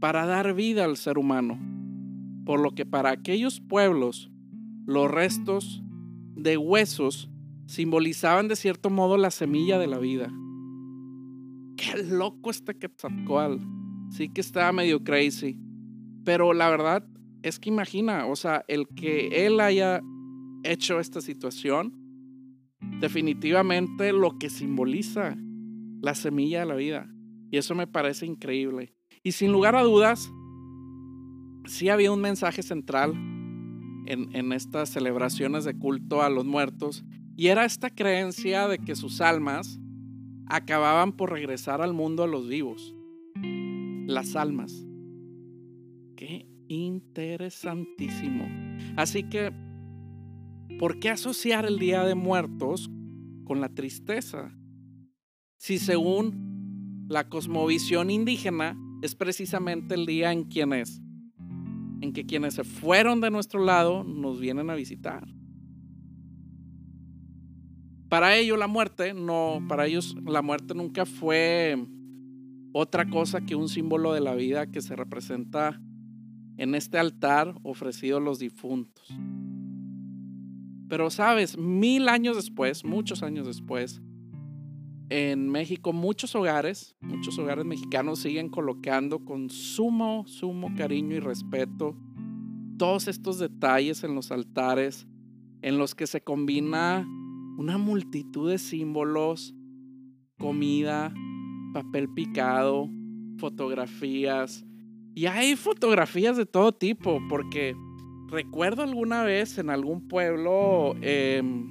para 0.00 0.26
dar 0.26 0.54
vida 0.54 0.84
al 0.84 0.96
ser 0.96 1.18
humano, 1.18 1.58
por 2.44 2.60
lo 2.60 2.72
que 2.72 2.86
para 2.86 3.10
aquellos 3.10 3.60
pueblos 3.60 4.30
los 4.86 5.10
restos 5.10 5.82
de 6.34 6.56
huesos 6.56 7.30
simbolizaban 7.66 8.48
de 8.48 8.56
cierto 8.56 8.90
modo 8.90 9.16
la 9.18 9.30
semilla 9.30 9.78
de 9.78 9.86
la 9.86 9.98
vida. 9.98 10.32
Qué 11.76 12.02
loco 12.02 12.50
este 12.50 12.76
Quetzalcoatl 12.76 13.62
sí 14.10 14.28
que 14.28 14.40
estaba 14.40 14.72
medio 14.72 15.02
crazy. 15.02 15.58
Pero 16.24 16.52
la 16.52 16.68
verdad 16.70 17.06
es 17.42 17.58
que 17.58 17.68
imagina, 17.68 18.26
o 18.26 18.36
sea, 18.36 18.64
el 18.68 18.88
que 18.88 19.46
él 19.46 19.60
haya 19.60 20.02
hecho 20.64 21.00
esta 21.00 21.20
situación, 21.20 21.94
definitivamente 23.00 24.12
lo 24.12 24.38
que 24.38 24.50
simboliza 24.50 25.36
la 26.02 26.14
semilla 26.14 26.60
de 26.60 26.66
la 26.66 26.74
vida. 26.74 27.10
Y 27.50 27.56
eso 27.58 27.74
me 27.74 27.86
parece 27.86 28.26
increíble. 28.26 28.94
Y 29.28 29.32
sin 29.32 29.52
lugar 29.52 29.76
a 29.76 29.82
dudas, 29.82 30.32
sí 31.66 31.90
había 31.90 32.10
un 32.10 32.22
mensaje 32.22 32.62
central 32.62 33.12
en, 34.06 34.52
estas 34.54 34.88
celebraciones 34.88 35.64
de 35.64 35.78
culto 35.78 36.22
a 36.22 36.30
los 36.30 36.46
muertos. 36.46 37.04
Y 37.36 37.48
era 37.48 37.66
esta 37.66 37.90
creencia 37.90 38.68
de 38.68 38.78
que 38.78 38.96
sus 38.96 39.20
almas 39.20 39.78
acababan 40.46 41.12
por 41.12 41.30
regresar 41.30 41.82
al 41.82 41.92
mundo 41.92 42.22
a 42.22 42.26
los 42.26 42.48
vivos 42.48 42.96
las 44.06 44.34
almas. 44.34 44.86
Qué 46.16 46.46
interesantísimo. 46.68 48.48
Así 48.96 49.24
que, 49.24 49.52
¿por 50.78 51.00
qué 51.00 51.10
asociar 51.10 51.66
el 51.66 51.78
Día 51.78 52.02
de 52.04 52.14
Muertos 52.14 52.88
con 53.44 53.60
la 53.60 53.68
tristeza? 53.68 54.56
Si 55.58 55.78
según 55.78 57.04
la 57.10 57.28
cosmovisión 57.28 58.10
indígena 58.10 58.74
es 59.02 59.14
precisamente 59.14 59.94
el 59.94 60.06
día 60.06 60.32
en 60.32 60.44
quienes 60.44 61.00
en 62.00 62.12
que 62.12 62.26
quienes 62.26 62.54
se 62.54 62.64
fueron 62.64 63.20
de 63.20 63.30
nuestro 63.30 63.64
lado 63.64 64.04
nos 64.04 64.38
vienen 64.38 64.70
a 64.70 64.74
visitar. 64.74 65.26
Para 68.08 68.36
ellos 68.36 68.58
la 68.58 68.68
muerte 68.68 69.14
no, 69.14 69.64
para 69.68 69.86
ellos 69.86 70.16
la 70.24 70.40
muerte 70.40 70.74
nunca 70.74 71.04
fue 71.04 71.76
otra 72.72 73.08
cosa 73.08 73.40
que 73.40 73.54
un 73.54 73.68
símbolo 73.68 74.12
de 74.12 74.20
la 74.20 74.34
vida 74.34 74.70
que 74.70 74.80
se 74.80 74.96
representa 74.96 75.80
en 76.56 76.74
este 76.74 76.98
altar 76.98 77.54
ofrecido 77.62 78.18
a 78.18 78.20
los 78.20 78.38
difuntos. 78.38 79.08
Pero 80.88 81.10
sabes, 81.10 81.58
mil 81.58 82.08
años 82.08 82.36
después, 82.36 82.84
muchos 82.84 83.22
años 83.22 83.46
después, 83.46 84.00
en 85.10 85.48
México 85.48 85.92
muchos 85.92 86.34
hogares, 86.34 86.96
muchos 87.00 87.38
hogares 87.38 87.64
mexicanos 87.64 88.18
siguen 88.18 88.48
colocando 88.48 89.24
con 89.24 89.50
sumo, 89.50 90.24
sumo 90.26 90.74
cariño 90.76 91.16
y 91.16 91.20
respeto 91.20 91.96
todos 92.78 93.08
estos 93.08 93.38
detalles 93.38 94.04
en 94.04 94.14
los 94.14 94.30
altares 94.30 95.06
en 95.62 95.78
los 95.78 95.94
que 95.94 96.06
se 96.06 96.20
combina 96.20 97.06
una 97.58 97.76
multitud 97.76 98.48
de 98.48 98.58
símbolos, 98.58 99.54
comida, 100.38 101.12
papel 101.74 102.08
picado, 102.08 102.88
fotografías. 103.38 104.64
Y 105.14 105.26
hay 105.26 105.56
fotografías 105.56 106.36
de 106.36 106.46
todo 106.46 106.70
tipo, 106.70 107.20
porque 107.28 107.74
recuerdo 108.28 108.82
alguna 108.82 109.24
vez 109.24 109.58
en 109.58 109.70
algún 109.70 110.06
pueblo, 110.06 110.94
en 111.02 111.66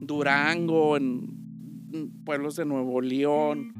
Durango, 0.00 0.96
en 0.96 1.37
pueblos 2.24 2.56
de 2.56 2.64
Nuevo 2.64 3.00
León, 3.00 3.72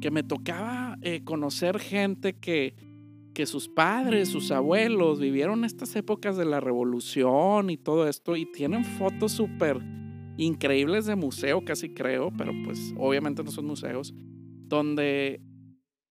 que 0.00 0.10
me 0.10 0.22
tocaba 0.22 0.96
eh, 1.02 1.22
conocer 1.24 1.78
gente 1.78 2.34
que, 2.34 2.74
que 3.34 3.46
sus 3.46 3.68
padres, 3.68 4.28
sus 4.28 4.50
abuelos 4.50 5.20
vivieron 5.20 5.64
estas 5.64 5.94
épocas 5.96 6.36
de 6.36 6.44
la 6.44 6.60
revolución 6.60 7.70
y 7.70 7.76
todo 7.76 8.08
esto 8.08 8.36
y 8.36 8.50
tienen 8.50 8.84
fotos 8.84 9.32
súper 9.32 9.80
increíbles 10.36 11.06
de 11.06 11.16
museo, 11.16 11.64
casi 11.64 11.90
creo, 11.90 12.32
pero 12.36 12.52
pues 12.64 12.94
obviamente 12.96 13.42
no 13.42 13.50
son 13.50 13.66
museos, 13.66 14.14
donde 14.68 15.40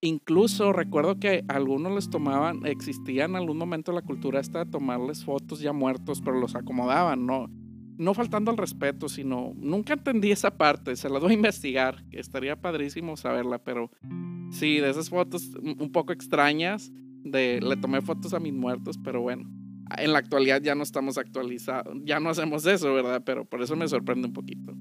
incluso 0.02 0.74
recuerdo 0.74 1.20
que 1.20 1.44
algunos 1.48 1.94
les 1.94 2.10
tomaban, 2.10 2.66
existía 2.66 3.26
en 3.26 3.36
algún 3.36 3.58
momento 3.58 3.92
la 3.92 4.02
cultura 4.02 4.40
esta 4.40 4.66
de 4.66 4.72
tomarles 4.72 5.24
fotos 5.24 5.62
ya 5.62 5.74
muertos, 5.74 6.22
pero 6.22 6.40
los 6.40 6.56
acomodaban, 6.56 7.26
¿no? 7.26 7.48
No 7.98 8.14
faltando 8.14 8.52
al 8.52 8.58
respeto, 8.58 9.10
sino 9.10 9.54
nunca 9.56 9.94
entendí 9.94 10.32
esa 10.32 10.58
parte, 10.58 10.96
se 10.96 11.10
la 11.10 11.20
voy 11.20 11.32
a 11.32 11.36
investigar, 11.36 12.04
estaría 12.12 12.56
padrísimo 12.56 13.18
saberla, 13.18 13.58
pero 13.60 13.92
sí, 14.52 14.78
de 14.78 14.90
esas 14.90 15.10
fotos 15.10 15.52
un 15.56 15.92
poco 15.92 16.14
extrañas, 16.14 16.92
de 17.24 17.60
le 17.62 17.76
tomé 17.78 18.02
fotos 18.02 18.34
a 18.34 18.40
mis 18.40 18.54
muertos, 18.54 18.98
pero 19.04 19.22
bueno, 19.22 19.50
en 19.98 20.14
la 20.14 20.20
actualidad 20.20 20.62
ya 20.62 20.76
no 20.76 20.84
estamos 20.84 21.18
actualizados, 21.18 21.98
ya 22.04 22.20
no 22.20 22.30
hacemos 22.30 22.66
eso, 22.66 22.94
¿verdad? 22.94 23.24
Pero 23.26 23.46
por 23.46 23.62
eso 23.62 23.76
me 23.76 23.88
sorprende 23.88 24.28
un 24.28 24.34
poquito. 24.34 24.76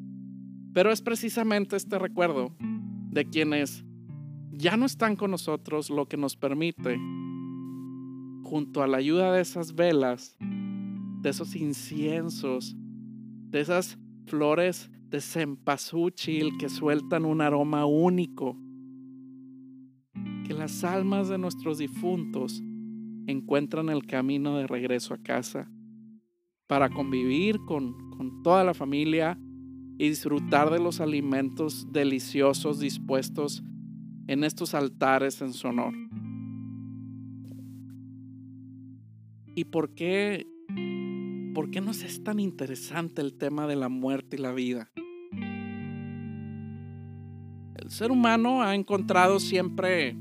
Pero 0.73 0.91
es 0.91 1.01
precisamente 1.01 1.77
este 1.77 1.99
recuerdo 1.99 2.55
de 3.11 3.25
quienes 3.25 3.85
ya 4.53 4.77
no 4.77 4.87
están 4.87 5.17
con 5.17 5.31
nosotros 5.31 5.91
lo 5.91 6.07
que 6.07 6.17
nos 6.17 6.37
permite, 6.37 6.99
junto 8.43 8.83
a 8.83 8.87
la 8.87 8.99
ayuda 8.99 9.33
de 9.33 9.43
esas 9.43 9.75
velas, 9.75 10.37
de 10.41 11.31
esos 11.31 11.57
inciensos, 11.57 12.77
de 13.51 13.61
esas 13.61 13.99
flores 14.27 14.91
de 15.09 15.21
cempasúchil 15.21 16.57
que 16.59 16.69
sueltan 16.69 17.25
un 17.25 17.41
aroma 17.41 17.87
único. 17.87 18.57
Que 20.45 20.55
las 20.55 20.85
almas 20.85 21.29
de 21.29 21.39
nuestros 21.39 21.79
difuntos 21.79 22.63
encuentran 23.27 23.89
el 23.89 24.07
camino 24.07 24.57
de 24.57 24.67
regreso 24.67 25.15
a 25.15 25.19
casa 25.19 25.71
para 26.67 26.91
convivir 26.91 27.59
con, 27.67 28.11
con 28.11 28.43
toda 28.43 28.65
la 28.65 28.75
familia 28.75 29.39
y 29.99 30.09
disfrutar 30.09 30.71
de 30.71 30.79
los 30.79 31.01
alimentos 31.01 31.91
deliciosos 31.93 32.81
dispuestos 32.81 33.63
en 34.27 34.45
estos 34.45 34.75
altares 34.75 35.41
en 35.41 35.53
su 35.53 35.69
honor. 35.69 35.95
¿Y 39.55 39.65
por 39.65 39.95
qué 39.95 40.47
¿por 41.57 41.71
qué 41.71 41.81
nos 41.81 42.03
es 42.03 42.23
tan 42.23 42.39
interesante 42.39 43.23
el 43.23 43.33
tema 43.33 43.67
de 43.67 43.77
la 43.77 43.89
muerte 43.89 44.37
y 44.37 44.39
la 44.39 44.53
vida? 44.53 44.93
El 47.77 47.89
ser 47.89 48.11
humano 48.11 48.61
ha 48.61 48.75
encontrado 48.75 49.41
siempre 49.41 50.15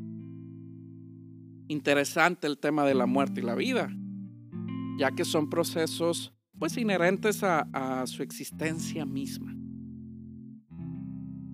interesante 1.67 2.47
el 2.47 2.57
tema 2.57 2.85
de 2.85 2.95
la 2.95 3.05
muerte 3.05 3.41
y 3.41 3.43
la 3.43 3.53
vida, 3.53 3.93
ya 4.97 5.11
que 5.11 5.25
son 5.25 5.49
procesos 5.49 6.33
pues 6.57 6.77
inherentes 6.77 7.43
a, 7.43 8.05
su 8.07 8.23
existencia 8.23 9.05
misma. 9.05 9.53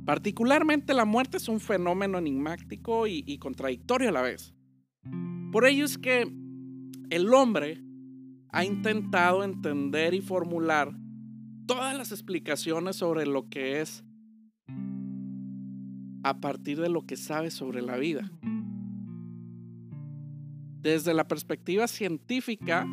Particularmente 0.06 0.94
la 0.94 1.06
muerte 1.06 1.38
es 1.38 1.50
un 1.50 1.60
fenómeno 1.60 2.20
enigmático 2.20 3.08
y 3.08 3.36
contradictorio 3.40 4.10
a 4.10 4.12
la 4.12 4.22
vez. 4.22 4.54
Por 5.52 5.66
ello 5.66 5.86
es 5.86 5.98
que 5.98 6.32
el 7.10 7.34
hombre 7.34 7.82
ha 8.52 8.66
intentado 8.66 9.44
entender 9.44 10.14
y 10.14 10.22
formular 10.22 10.94
todas 11.66 11.98
las 11.98 12.12
explicaciones 12.12 12.98
sobre 12.98 13.26
lo 13.26 13.48
que 13.50 13.82
es 13.82 14.04
a 16.24 16.40
partir 16.40 16.80
de 16.80 16.90
lo 16.90 17.06
que 17.06 17.16
sabe 17.16 17.50
sobre 17.50 17.82
la 17.82 17.98
vida. 17.98 18.30
Desde 20.82 21.14
la 21.14 21.28
perspectiva 21.28 21.88
científica, 21.88 22.86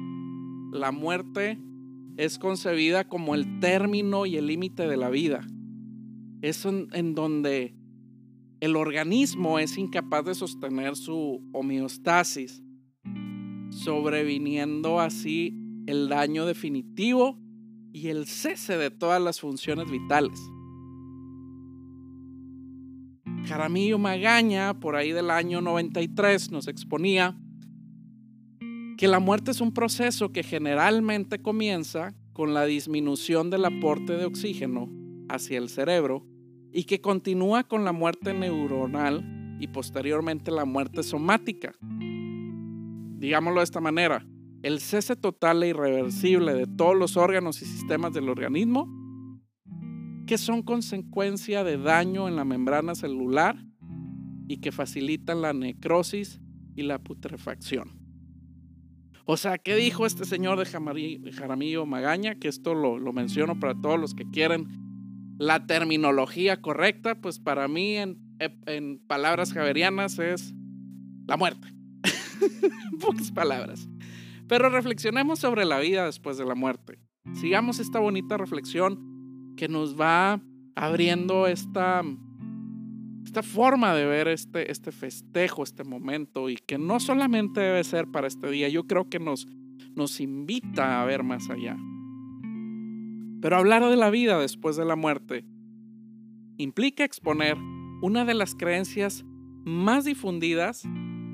la 0.72 0.92
muerte 0.92 1.58
es 2.16 2.38
concebida 2.38 3.08
como 3.08 3.34
el 3.34 3.60
término 3.60 4.26
y 4.26 4.36
el 4.36 4.46
límite 4.46 4.86
de 4.86 4.96
la 4.96 5.08
vida. 5.08 5.46
Es 6.42 6.64
en, 6.64 7.14
donde 7.14 7.74
el 8.60 8.76
organismo 8.76 9.58
es 9.58 9.76
incapaz 9.76 10.24
de 10.24 10.34
sostener 10.34 10.96
su 10.96 11.42
homeostasis 11.52 12.62
sobreviniendo 13.70 15.00
así 15.00 15.54
el 15.86 16.08
daño 16.08 16.46
definitivo 16.46 17.38
y 17.92 18.08
el 18.08 18.26
cese 18.26 18.76
de 18.76 18.90
todas 18.90 19.22
las 19.22 19.40
funciones 19.40 19.90
vitales. 19.90 20.38
Jaramillo 23.46 23.98
Magaña, 23.98 24.78
por 24.78 24.94
ahí 24.96 25.12
del 25.12 25.30
año 25.30 25.60
93, 25.62 26.50
nos 26.50 26.68
exponía 26.68 27.38
que 28.98 29.08
la 29.08 29.20
muerte 29.20 29.52
es 29.52 29.60
un 29.60 29.72
proceso 29.72 30.32
que 30.32 30.42
generalmente 30.42 31.40
comienza 31.40 32.14
con 32.34 32.52
la 32.52 32.66
disminución 32.66 33.48
del 33.48 33.64
aporte 33.64 34.16
de 34.16 34.26
oxígeno 34.26 34.90
hacia 35.28 35.58
el 35.58 35.68
cerebro 35.68 36.26
y 36.72 36.84
que 36.84 37.00
continúa 37.00 37.64
con 37.64 37.84
la 37.84 37.92
muerte 37.92 38.34
neuronal 38.34 39.56
y 39.60 39.68
posteriormente 39.68 40.50
la 40.50 40.64
muerte 40.64 41.02
somática 41.02 41.74
digámoslo 43.18 43.60
de 43.60 43.64
esta 43.64 43.80
manera, 43.80 44.26
el 44.62 44.80
cese 44.80 45.14
total 45.14 45.62
e 45.62 45.68
irreversible 45.68 46.54
de 46.54 46.66
todos 46.66 46.96
los 46.96 47.16
órganos 47.16 47.62
y 47.62 47.66
sistemas 47.66 48.12
del 48.12 48.28
organismo 48.28 48.88
que 50.26 50.36
son 50.36 50.62
consecuencia 50.62 51.64
de 51.64 51.78
daño 51.78 52.28
en 52.28 52.36
la 52.36 52.44
membrana 52.44 52.94
celular 52.94 53.56
y 54.46 54.58
que 54.58 54.72
facilitan 54.72 55.40
la 55.40 55.54
necrosis 55.54 56.40
y 56.76 56.82
la 56.82 56.98
putrefacción. 56.98 57.98
O 59.24 59.36
sea, 59.36 59.58
¿qué 59.58 59.74
dijo 59.74 60.06
este 60.06 60.24
señor 60.24 60.58
de 60.58 60.66
Jaramillo 61.32 61.86
Magaña? 61.86 62.34
Que 62.34 62.48
esto 62.48 62.74
lo, 62.74 62.98
lo 62.98 63.12
menciono 63.12 63.58
para 63.58 63.74
todos 63.74 63.98
los 63.98 64.14
que 64.14 64.28
quieren 64.30 64.68
la 65.38 65.66
terminología 65.66 66.60
correcta, 66.60 67.14
pues 67.14 67.38
para 67.38 67.66
mí 67.68 67.96
en, 67.96 68.18
en 68.66 68.98
palabras 69.06 69.52
javerianas 69.52 70.18
es 70.18 70.54
la 71.26 71.36
muerte. 71.36 71.77
Pocas 73.00 73.30
palabras. 73.30 73.88
Pero 74.48 74.70
reflexionemos 74.70 75.38
sobre 75.38 75.64
la 75.64 75.78
vida 75.78 76.06
después 76.06 76.38
de 76.38 76.44
la 76.44 76.54
muerte. 76.54 76.98
Sigamos 77.34 77.78
esta 77.78 77.98
bonita 78.00 78.36
reflexión 78.36 79.54
que 79.56 79.68
nos 79.68 80.00
va 80.00 80.40
abriendo 80.74 81.46
esta, 81.46 82.02
esta 83.24 83.42
forma 83.42 83.94
de 83.94 84.06
ver 84.06 84.28
este, 84.28 84.70
este 84.70 84.92
festejo, 84.92 85.62
este 85.62 85.84
momento, 85.84 86.48
y 86.48 86.56
que 86.56 86.78
no 86.78 87.00
solamente 87.00 87.60
debe 87.60 87.84
ser 87.84 88.06
para 88.08 88.28
este 88.28 88.50
día, 88.50 88.68
yo 88.68 88.86
creo 88.86 89.08
que 89.10 89.18
nos, 89.18 89.46
nos 89.94 90.20
invita 90.20 91.02
a 91.02 91.04
ver 91.04 91.22
más 91.22 91.50
allá. 91.50 91.76
Pero 93.40 93.56
hablar 93.56 93.84
de 93.84 93.96
la 93.96 94.10
vida 94.10 94.38
después 94.38 94.76
de 94.76 94.84
la 94.84 94.96
muerte 94.96 95.44
implica 96.56 97.04
exponer 97.04 97.56
una 98.02 98.24
de 98.24 98.34
las 98.34 98.54
creencias 98.54 99.24
más 99.64 100.04
difundidas 100.04 100.84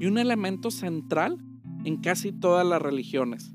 y 0.05 0.07
un 0.07 0.19
elemento 0.19 0.71
central 0.71 1.38
en 1.87 1.97
casi 1.97 2.31
todas 2.31 2.67
las 2.67 2.83
religiones. 2.83 3.55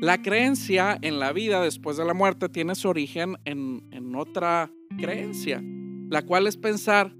La 0.00 0.22
creencia 0.22 0.98
en 1.02 1.18
la 1.18 1.34
vida 1.34 1.60
después 1.60 1.98
de 1.98 2.06
la 2.06 2.14
muerte 2.14 2.48
tiene 2.48 2.74
su 2.74 2.88
origen 2.88 3.36
en, 3.44 4.14
otra 4.16 4.72
creencia, 4.98 5.62
la 6.08 6.22
cual 6.22 6.46
es 6.46 6.56
pensar 6.56 7.14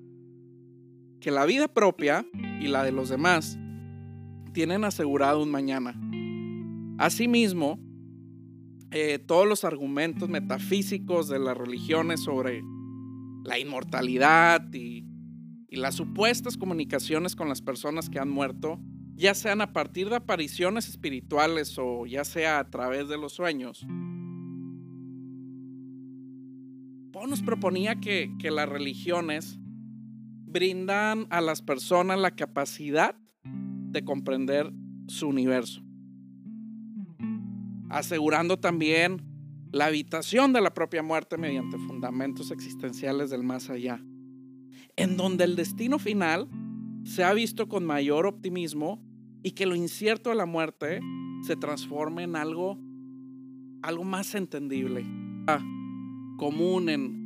que 1.20 1.30
la 1.30 1.44
vida 1.44 1.68
propia 1.68 2.24
y 2.62 2.68
la 2.68 2.82
de 2.82 2.92
los 2.92 3.10
demás 3.10 3.58
tienen 4.54 4.84
asegurado 4.84 5.42
un 5.42 5.50
mañana. 5.50 5.94
Asimismo, 6.96 7.78
eh, 8.90 9.18
todos 9.18 9.46
los 9.46 9.64
argumentos 9.64 10.30
metafísicos 10.30 11.28
de 11.28 11.38
las 11.38 11.58
religiones 11.58 12.20
sobre 12.20 12.62
la 13.44 13.58
inmortalidad 13.58 14.72
y, 14.72 15.11
y 15.72 15.76
las 15.76 15.94
supuestas 15.94 16.58
comunicaciones 16.58 17.34
con 17.34 17.48
las 17.48 17.62
personas 17.62 18.10
que 18.10 18.18
han 18.18 18.28
muerto, 18.28 18.78
ya 19.14 19.34
sean 19.34 19.62
a 19.62 19.72
partir 19.72 20.10
de 20.10 20.16
apariciones 20.16 20.86
espirituales 20.86 21.78
o 21.78 22.04
ya 22.04 22.26
sea 22.26 22.58
a 22.58 22.68
través 22.68 23.08
de 23.08 23.16
los 23.16 23.32
sueños, 23.32 23.86
Poe 27.10 27.26
nos 27.26 27.42
proponía 27.42 28.00
que, 28.00 28.34
que 28.38 28.50
las 28.50 28.68
religiones 28.68 29.58
brindan 30.44 31.26
a 31.30 31.40
las 31.40 31.62
personas 31.62 32.18
la 32.18 32.32
capacidad 32.32 33.16
de 33.42 34.04
comprender 34.04 34.70
su 35.06 35.28
universo, 35.28 35.82
asegurando 37.88 38.58
también 38.58 39.22
la 39.72 39.86
habitación 39.86 40.52
de 40.52 40.60
la 40.60 40.74
propia 40.74 41.02
muerte 41.02 41.38
mediante 41.38 41.78
fundamentos 41.78 42.50
existenciales 42.50 43.30
del 43.30 43.42
más 43.42 43.70
allá, 43.70 44.02
en 44.96 45.16
donde 45.16 45.44
el 45.44 45.56
destino 45.56 45.98
final 45.98 46.48
se 47.04 47.24
ha 47.24 47.32
visto 47.32 47.68
con 47.68 47.84
mayor 47.84 48.26
optimismo 48.26 49.02
y 49.42 49.52
que 49.52 49.66
lo 49.66 49.74
incierto 49.74 50.30
de 50.30 50.36
la 50.36 50.46
muerte 50.46 51.00
se 51.42 51.56
transforme 51.56 52.22
en 52.22 52.36
algo, 52.36 52.78
algo 53.82 54.04
más 54.04 54.34
entendible. 54.34 55.04
Ah, 55.46 55.60
común 56.38 56.88
en, 56.88 57.22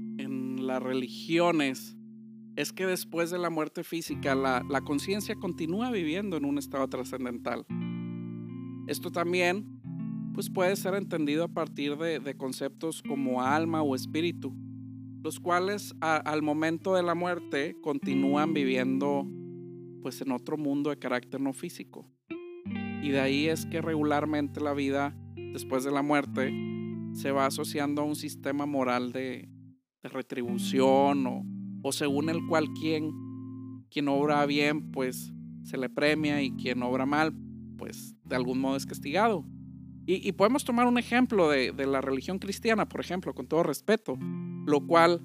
las 0.67 0.83
religiones 0.83 1.97
es 2.57 2.73
que 2.73 2.87
después 2.87 3.31
de 3.31 3.39
la 3.39 3.51
muerte 3.51 3.85
física 3.85 4.35
la, 4.35 4.81
conciencia 4.85 5.37
continúa 5.37 5.93
viviendo 5.93 6.37
en 6.37 6.45
un 6.45 6.59
estado 6.59 6.89
trascendental. 6.89 7.65
Esto 8.89 9.13
también 9.13 9.65
pues 10.35 10.51
puede 10.51 10.75
ser 10.75 10.95
entendido 10.95 11.45
a 11.45 11.49
partir 11.49 11.97
de 11.97 12.37
conceptos 12.37 13.01
como 13.01 13.43
alma 13.43 13.81
o 13.83 13.95
espíritu, 13.95 14.57
los 15.27 15.41
cuales 15.41 15.93
al 16.01 16.41
momento 16.41 16.95
de 16.95 17.03
la 17.03 17.17
muerte 17.17 17.77
continúan 17.81 18.55
viviendo 18.55 19.27
pues 20.01 20.21
en 20.21 20.31
otro 20.31 20.57
mundo 20.57 20.91
de 20.91 21.01
carácter 21.01 21.41
no 21.41 21.53
físico. 21.53 22.09
Y 23.03 23.09
de 23.09 23.19
ahí 23.19 23.49
es 23.49 23.67
que 23.67 23.83
regularmente 23.83 24.61
la 24.61 24.73
vida 24.73 25.17
después 25.53 25.83
de 25.83 25.91
la 25.91 26.03
muerte 26.03 26.55
se 27.13 27.33
va 27.33 27.47
asociando 27.47 28.03
a 28.03 28.05
un 28.05 28.15
sistema 28.15 28.67
moral 28.67 29.11
de, 29.11 29.49
retribución 30.05 31.27
o, 31.83 31.91
según 31.91 32.29
el 32.29 32.47
cual 32.47 32.73
quien, 32.75 33.11
quien 33.91 34.07
obra 34.07 34.47
bien, 34.47 34.93
pues 34.93 35.33
se 35.65 35.77
le 35.77 35.91
premia 35.91 36.41
y 36.41 36.53
quien 36.53 36.85
obra 36.85 37.05
mal, 37.05 37.35
pues 37.77 38.15
de 38.23 38.37
algún 38.37 38.61
modo 38.61 38.77
es 38.77 38.87
castigado. 38.87 39.45
Y, 40.09 40.31
podemos 40.31 40.65
tomar 40.65 40.87
un 40.87 40.99
ejemplo 40.99 41.51
de, 41.51 41.73
la 41.85 42.01
religión 42.01 42.39
cristiana, 42.39 42.89
por 42.89 43.01
ejemplo, 43.01 43.35
con 43.35 43.49
todo 43.49 43.65
respeto, 43.65 44.17
lo 44.67 44.85
cual 44.87 45.23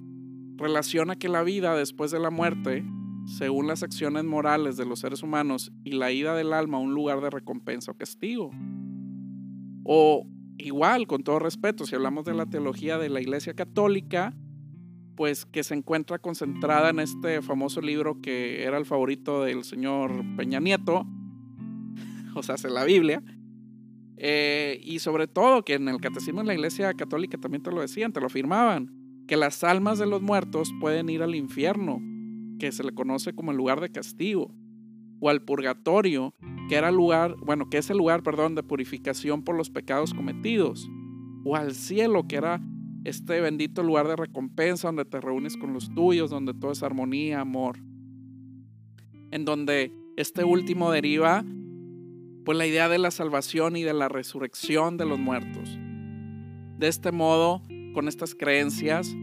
relaciona 0.56 1.16
que 1.16 1.28
la 1.28 1.44
vida 1.44 1.76
después 1.76 2.12
de 2.12 2.20
la 2.20 2.30
muerte, 2.30 2.86
según 3.26 3.68
las 3.68 3.84
acciones 3.84 4.24
morales 4.24 4.78
de 4.78 4.86
los 4.86 5.00
seres 5.00 5.24
humanos 5.24 5.72
y 5.84 5.92
la 5.92 6.12
ida 6.12 6.36
del 6.36 6.54
alma 6.54 6.78
a 6.78 6.82
un 6.82 6.94
lugar 6.94 7.22
de 7.22 7.32
recompensa 7.32 7.92
o 7.92 7.98
castigo. 7.98 8.52
O 9.84 10.28
igual, 10.58 11.08
con 11.08 11.24
todo 11.24 11.40
respeto, 11.40 11.86
si 11.86 11.96
hablamos 11.96 12.24
de 12.26 12.36
la 12.36 12.46
teología 12.46 13.00
de 13.00 13.10
la 13.10 13.20
Iglesia 13.20 13.56
Católica, 13.56 14.36
pues 15.16 15.46
que 15.46 15.64
se 15.64 15.74
encuentra 15.74 16.20
concentrada 16.20 16.92
en 16.92 17.00
este 17.00 17.42
famoso 17.42 17.82
libro 17.82 18.22
que 18.22 18.64
era 18.64 18.78
el 18.78 18.86
favorito 18.86 19.44
del 19.44 19.64
señor 19.64 20.24
Peña 20.38 20.60
Nieto, 20.60 21.06
o 22.36 22.44
sea, 22.44 22.56
la 22.70 22.84
Biblia, 22.84 23.24
eh, 24.18 24.80
y 24.84 25.00
sobre 25.00 25.28
todo 25.28 25.66
que 25.66 25.74
en 25.74 25.88
el 25.88 26.00
catecismo 26.00 26.42
de 26.42 26.48
la 26.48 26.54
Iglesia 26.54 26.94
Católica 26.94 27.40
también 27.40 27.64
te 27.64 27.72
lo 27.72 27.82
decían, 27.82 28.14
te 28.14 28.20
lo 28.20 28.28
afirmaban, 28.28 29.01
que 29.32 29.38
las 29.38 29.64
almas 29.64 29.98
de 29.98 30.06
los 30.06 30.22
muertos 30.22 30.74
pueden 30.82 31.08
ir 31.08 31.24
al 31.24 31.36
infierno, 31.36 32.02
que 32.60 32.74
se 32.74 32.84
le 32.84 32.94
conoce 32.94 33.34
como 33.34 33.52
el 33.52 33.58
lugar 33.58 33.80
de 33.80 33.90
castigo, 33.90 34.54
o 35.22 35.30
al 35.30 35.42
purgatorio, 35.42 36.36
que 36.68 36.76
era 36.76 36.92
lugar, 36.92 37.38
bueno, 37.38 37.70
que 37.70 37.78
es 37.78 37.90
el 37.90 37.98
lugar, 37.98 38.24
perdón, 38.24 38.56
de 38.56 38.64
purificación 38.64 39.46
por 39.46 39.56
los 39.56 39.70
pecados 39.70 40.14
cometidos, 40.14 40.90
o 41.46 41.56
al 41.56 41.76
cielo, 41.76 42.28
que 42.28 42.36
era 42.36 42.62
este 43.06 43.40
bendito 43.40 43.84
lugar 43.84 44.06
de 44.10 44.18
recompensa 44.18 44.90
donde 44.90 45.06
te 45.06 45.22
reúnes 45.22 45.56
con 45.56 45.72
los 45.72 45.90
tuyos, 45.96 46.30
donde 46.30 46.54
todo 46.54 46.74
es 46.74 46.84
armonía, 46.84 47.40
amor. 47.40 47.78
En 49.32 49.46
donde 49.46 49.94
este 50.18 50.44
último 50.44 50.92
deriva 50.92 51.46
pues 52.44 52.58
la 52.58 52.68
idea 52.68 52.90
de 52.90 52.98
la 52.98 53.12
salvación 53.12 53.78
y 53.78 53.84
de 53.84 53.94
la 53.94 54.10
resurrección 54.10 54.98
de 54.98 55.06
los 55.06 55.20
muertos. 55.20 55.80
De 56.78 56.90
este 56.90 57.14
modo, 57.14 57.62
con 57.94 58.08
estas 58.08 58.36
creencias, 58.36 59.16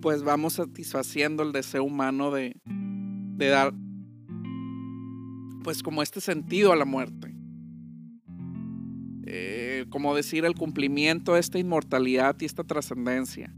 pues 0.00 0.22
vamos 0.22 0.54
satisfaciendo 0.54 1.42
el 1.42 1.52
deseo 1.52 1.84
humano 1.84 2.30
de, 2.30 2.56
dar 3.36 3.72
pues 5.62 5.82
como 5.82 6.02
este 6.02 6.20
sentido 6.20 6.72
a 6.72 6.76
la 6.76 6.84
muerte. 6.84 7.34
Eh, 9.26 9.86
como 9.90 10.14
decir, 10.14 10.44
el 10.44 10.54
cumplimiento 10.54 11.34
de 11.34 11.40
esta 11.40 11.58
inmortalidad 11.58 12.36
y 12.40 12.46
esta 12.46 12.64
trascendencia 12.64 13.54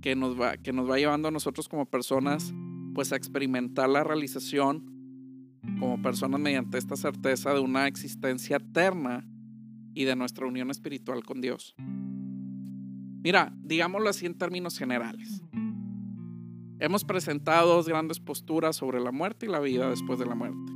que 0.00 0.14
nos, 0.14 0.40
va, 0.40 0.56
que 0.56 0.72
nos 0.72 0.88
va 0.88 0.98
llevando 0.98 1.28
a 1.28 1.30
nosotros 1.30 1.68
como 1.68 1.86
personas, 1.86 2.54
pues 2.94 3.12
a 3.12 3.16
experimentar 3.16 3.88
la 3.88 4.04
realización 4.04 4.84
como 5.78 6.00
personas 6.00 6.40
mediante 6.40 6.78
esta 6.78 6.96
certeza 6.96 7.52
de 7.52 7.60
una 7.60 7.86
existencia 7.86 8.56
eterna 8.56 9.26
y 9.94 10.04
de 10.04 10.16
nuestra 10.16 10.46
unión 10.46 10.70
espiritual 10.70 11.24
con 11.24 11.40
Dios. 11.40 11.74
Mira, 13.22 13.52
digámoslo 13.62 14.08
así 14.08 14.26
en 14.26 14.34
términos 14.34 14.78
generales. 14.78 15.42
Hemos 16.78 17.04
presentado 17.04 17.74
dos 17.74 17.86
grandes 17.86 18.18
posturas 18.18 18.76
sobre 18.76 19.00
la 19.00 19.12
muerte 19.12 19.44
y 19.44 19.50
la 19.50 19.60
vida 19.60 19.90
después 19.90 20.18
de 20.18 20.24
la 20.24 20.34
muerte. 20.34 20.72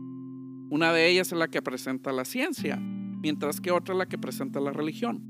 Una 0.68 0.92
de 0.92 1.08
ellas 1.08 1.28
es 1.32 1.38
la 1.38 1.48
que 1.48 1.62
presenta 1.62 2.12
la 2.12 2.26
ciencia, 2.26 2.76
mientras 2.76 3.60
que 3.62 3.70
otra 3.70 3.94
es 3.94 3.98
la 3.98 4.06
que 4.06 4.18
presenta 4.18 4.60
la 4.60 4.72
religión. 4.72 5.22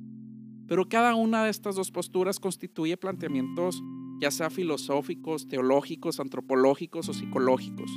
Pero 0.67 0.89
cada 0.89 1.15
una 1.15 1.45
de 1.45 1.51
estas 1.51 1.77
dos 1.77 1.93
posturas 1.93 2.41
constituye 2.41 2.97
planteamientos 2.97 3.83
ya 4.21 4.31
sea 4.31 4.51
filosóficos, 4.51 5.49
teológicos, 5.49 6.21
antropológicos 6.21 7.09
o 7.09 7.13
psicológicos, 7.13 7.91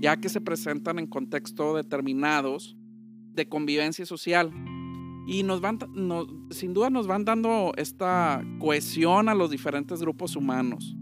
ya 0.00 0.16
que 0.16 0.28
se 0.28 0.40
presentan 0.40 0.98
en 0.98 1.06
contextos 1.06 1.76
determinados 1.76 2.76
de 3.34 3.48
convivencia 3.48 4.06
social 4.06 4.52
y 5.26 5.42
nos 5.42 5.60
van, 5.60 5.78
sin 6.50 6.74
duda 6.74 6.90
nos 6.90 7.06
van 7.06 7.24
dando 7.24 7.72
esta 7.76 8.44
cohesión 8.58 9.28
a 9.28 9.34
los 9.34 9.50
diferentes 9.50 10.00
grupos 10.00 10.36
humanos 10.36 10.96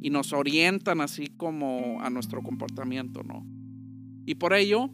y 0.00 0.10
nos 0.10 0.32
orientan 0.32 1.00
así 1.00 1.28
como 1.28 2.00
a 2.00 2.10
nuestro 2.10 2.42
comportamiento, 2.42 3.22
¿no? 3.22 3.46
Y 4.26 4.34
por 4.36 4.54
ello, 4.54 4.90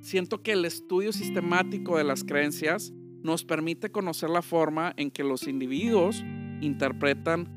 siento 0.00 0.42
que 0.42 0.52
el 0.52 0.64
estudio 0.64 1.12
sistemático 1.12 1.96
de 1.96 2.04
las 2.04 2.24
creencias 2.24 2.92
nos 3.22 3.44
permite 3.44 3.92
conocer 3.92 4.30
la 4.30 4.42
forma 4.42 4.94
en 4.96 5.10
que 5.10 5.22
los 5.22 5.46
individuos 5.46 6.24
interpretan 6.60 7.48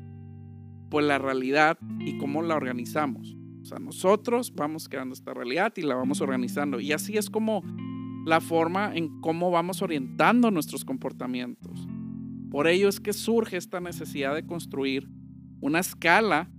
pues 0.90 1.04
la 1.04 1.18
realidad 1.18 1.78
y 1.98 2.18
cómo 2.18 2.42
la 2.42 2.54
organizamos. 2.54 3.36
O 3.62 3.64
sea, 3.64 3.78
nosotros 3.80 4.54
vamos 4.54 4.88
creando 4.88 5.14
esta 5.14 5.34
realidad 5.34 5.72
y 5.76 5.82
la 5.82 5.96
vamos 5.96 6.20
organizando. 6.20 6.78
Y 6.78 6.92
así 6.92 7.16
es 7.16 7.28
como 7.28 7.62
la 8.26 8.40
forma 8.40 8.92
en 8.92 9.20
cómo 9.20 9.52
vamos 9.52 9.82
orientando 9.82 10.50
nuestros 10.50 10.84
comportamientos. 10.84 11.86
Por 12.50 12.66
ello 12.66 12.88
es 12.88 12.98
que 12.98 13.12
surge 13.12 13.56
esta 13.56 13.78
necesidad 13.78 14.34
de 14.34 14.44
construir 14.44 15.08
una 15.60 15.78
escala 15.78 16.50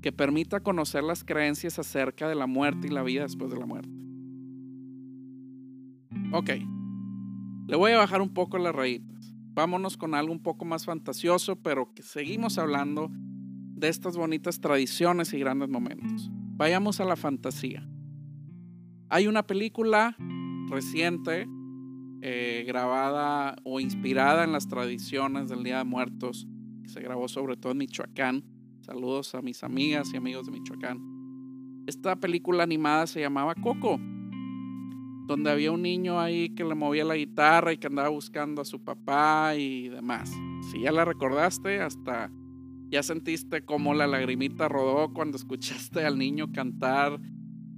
que 0.00 0.12
permita 0.12 0.60
conocer 0.60 1.04
las 1.04 1.22
creencias 1.22 1.78
acerca 1.78 2.26
de 2.26 2.36
la 2.36 2.46
muerte 2.46 2.86
y 2.86 2.90
la 2.90 3.02
vida 3.02 3.24
después 3.24 3.50
de 3.50 3.58
la 3.58 3.66
muerte. 3.66 3.90
Ok, 6.32 6.50
le 7.66 7.76
voy 7.76 7.92
a 7.92 7.98
bajar 7.98 8.22
un 8.22 8.32
poco 8.32 8.56
las 8.56 8.74
rayitas. 8.74 9.34
Vámonos 9.52 9.98
con 9.98 10.14
algo 10.14 10.32
un 10.32 10.42
poco 10.42 10.64
más 10.64 10.86
fantasioso, 10.86 11.56
pero 11.56 11.92
que 11.92 12.02
seguimos 12.02 12.56
hablando 12.56 13.10
de 13.12 13.88
estas 13.88 14.16
bonitas 14.16 14.58
tradiciones 14.58 15.34
y 15.34 15.38
grandes 15.38 15.68
momentos. 15.68 16.30
Vayamos 16.32 16.98
a 16.98 17.04
la 17.04 17.16
fantasía. 17.16 17.86
Hay 19.10 19.26
una 19.26 19.46
película 19.46 20.16
reciente 20.68 21.46
eh, 22.22 22.64
grabada 22.66 23.56
o 23.64 23.80
inspirada 23.80 24.44
en 24.44 24.52
las 24.52 24.68
tradiciones 24.68 25.48
del 25.48 25.64
Día 25.64 25.78
de 25.78 25.84
Muertos, 25.84 26.46
se 26.86 27.00
grabó 27.00 27.28
sobre 27.28 27.56
todo 27.56 27.72
en 27.72 27.78
Michoacán, 27.78 28.44
Saludos 28.80 29.34
a 29.34 29.42
mis 29.42 29.62
amigas 29.62 30.10
y 30.12 30.16
amigos 30.16 30.46
de 30.46 30.52
Michoacán. 30.52 31.84
Esta 31.86 32.16
película 32.16 32.64
animada 32.64 33.06
se 33.06 33.20
llamaba 33.20 33.54
Coco, 33.54 34.00
donde 35.26 35.50
había 35.50 35.70
un 35.70 35.82
niño 35.82 36.18
ahí 36.18 36.50
que 36.54 36.64
le 36.64 36.74
movía 36.74 37.04
la 37.04 37.14
guitarra 37.14 37.72
y 37.72 37.78
que 37.78 37.86
andaba 37.86 38.08
buscando 38.08 38.62
a 38.62 38.64
su 38.64 38.82
papá 38.82 39.54
y 39.54 39.88
demás. 39.90 40.32
Si 40.70 40.80
ya 40.80 40.92
la 40.92 41.04
recordaste, 41.04 41.80
hasta 41.80 42.32
Ya 42.88 43.04
sentiste 43.04 43.64
cómo 43.64 43.94
la 43.94 44.08
lagrimita 44.08 44.68
rodó 44.68 45.12
cuando 45.12 45.36
escuchaste 45.38 46.04
al 46.04 46.18
niño 46.18 46.50
cantar 46.52 47.20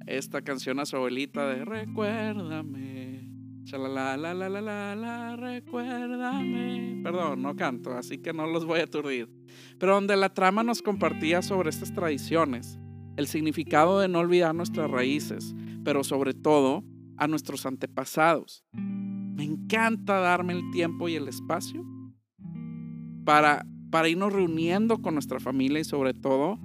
esta 0.07 0.43
canción 0.43 0.81
a 0.81 0.87
su 0.87 0.97
abuelita 0.97 1.47
de 1.47 1.65
Recuérdame. 1.65 3.29
la 3.71 4.17
la 4.17 4.35
la 4.35 4.49
la 4.49 4.97
la 4.97 5.37
recuérdame. 5.37 7.01
Perdón, 7.03 7.43
no 7.43 7.57
canto, 7.57 7.93
así 7.93 8.19
que 8.19 8.33
no 8.33 8.47
los 8.47 8.65
voy 8.65 8.81
a 8.81 8.85
aturdir. 8.85 9.29
Pero 9.79 9.95
donde 9.95 10.17
la 10.17 10.33
trama 10.33 10.63
nos 10.63 10.83
compartía 10.83 11.43
sobre 11.43 11.71
estas 11.71 11.93
tradiciones, 11.93 12.79
el 13.17 13.27
significado 13.27 14.01
de 14.01 14.09
no 14.09 14.21
olvidar 14.21 14.55
nuestras 14.55 14.91
raíces, 14.91 15.55
pero 15.85 16.05
sobre 16.05 16.35
todo 16.35 16.85
a 17.17 17.29
nuestros 17.29 17.67
antepasados. 17.67 18.65
Me 18.73 19.45
encanta 19.45 20.21
darme 20.21 20.53
el 20.53 20.71
tiempo 20.71 21.09
y 21.09 21.15
el 21.15 21.29
espacio 21.29 21.85
para, 23.25 23.65
para 23.91 24.09
irnos 24.09 24.33
reuniendo 24.33 25.01
con 25.01 25.15
nuestra 25.15 25.41
familia 25.41 25.81
y 25.81 25.85
sobre 25.85 26.15
todo 26.15 26.59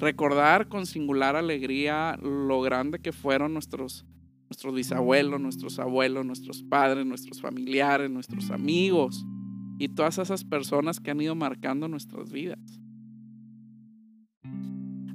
recordar 0.00 0.68
con 0.68 0.86
singular 0.86 1.36
alegría 1.36 2.16
lo 2.22 2.62
grande 2.62 2.98
que 2.98 3.12
fueron 3.12 3.52
nuestros, 3.52 4.06
nuestros 4.48 4.74
bisabuelos, 4.74 5.40
nuestros 5.40 5.78
abuelos, 5.78 6.24
nuestros 6.24 6.62
padres, 6.62 7.04
nuestros 7.04 7.40
familiares, 7.40 8.10
nuestros 8.10 8.50
amigos 8.50 9.26
y 9.78 9.88
todas 9.88 10.18
esas 10.18 10.42
personas 10.44 11.00
que 11.00 11.10
han 11.10 11.20
ido 11.20 11.34
marcando 11.34 11.86
nuestras 11.86 12.32
vidas. 12.32 12.80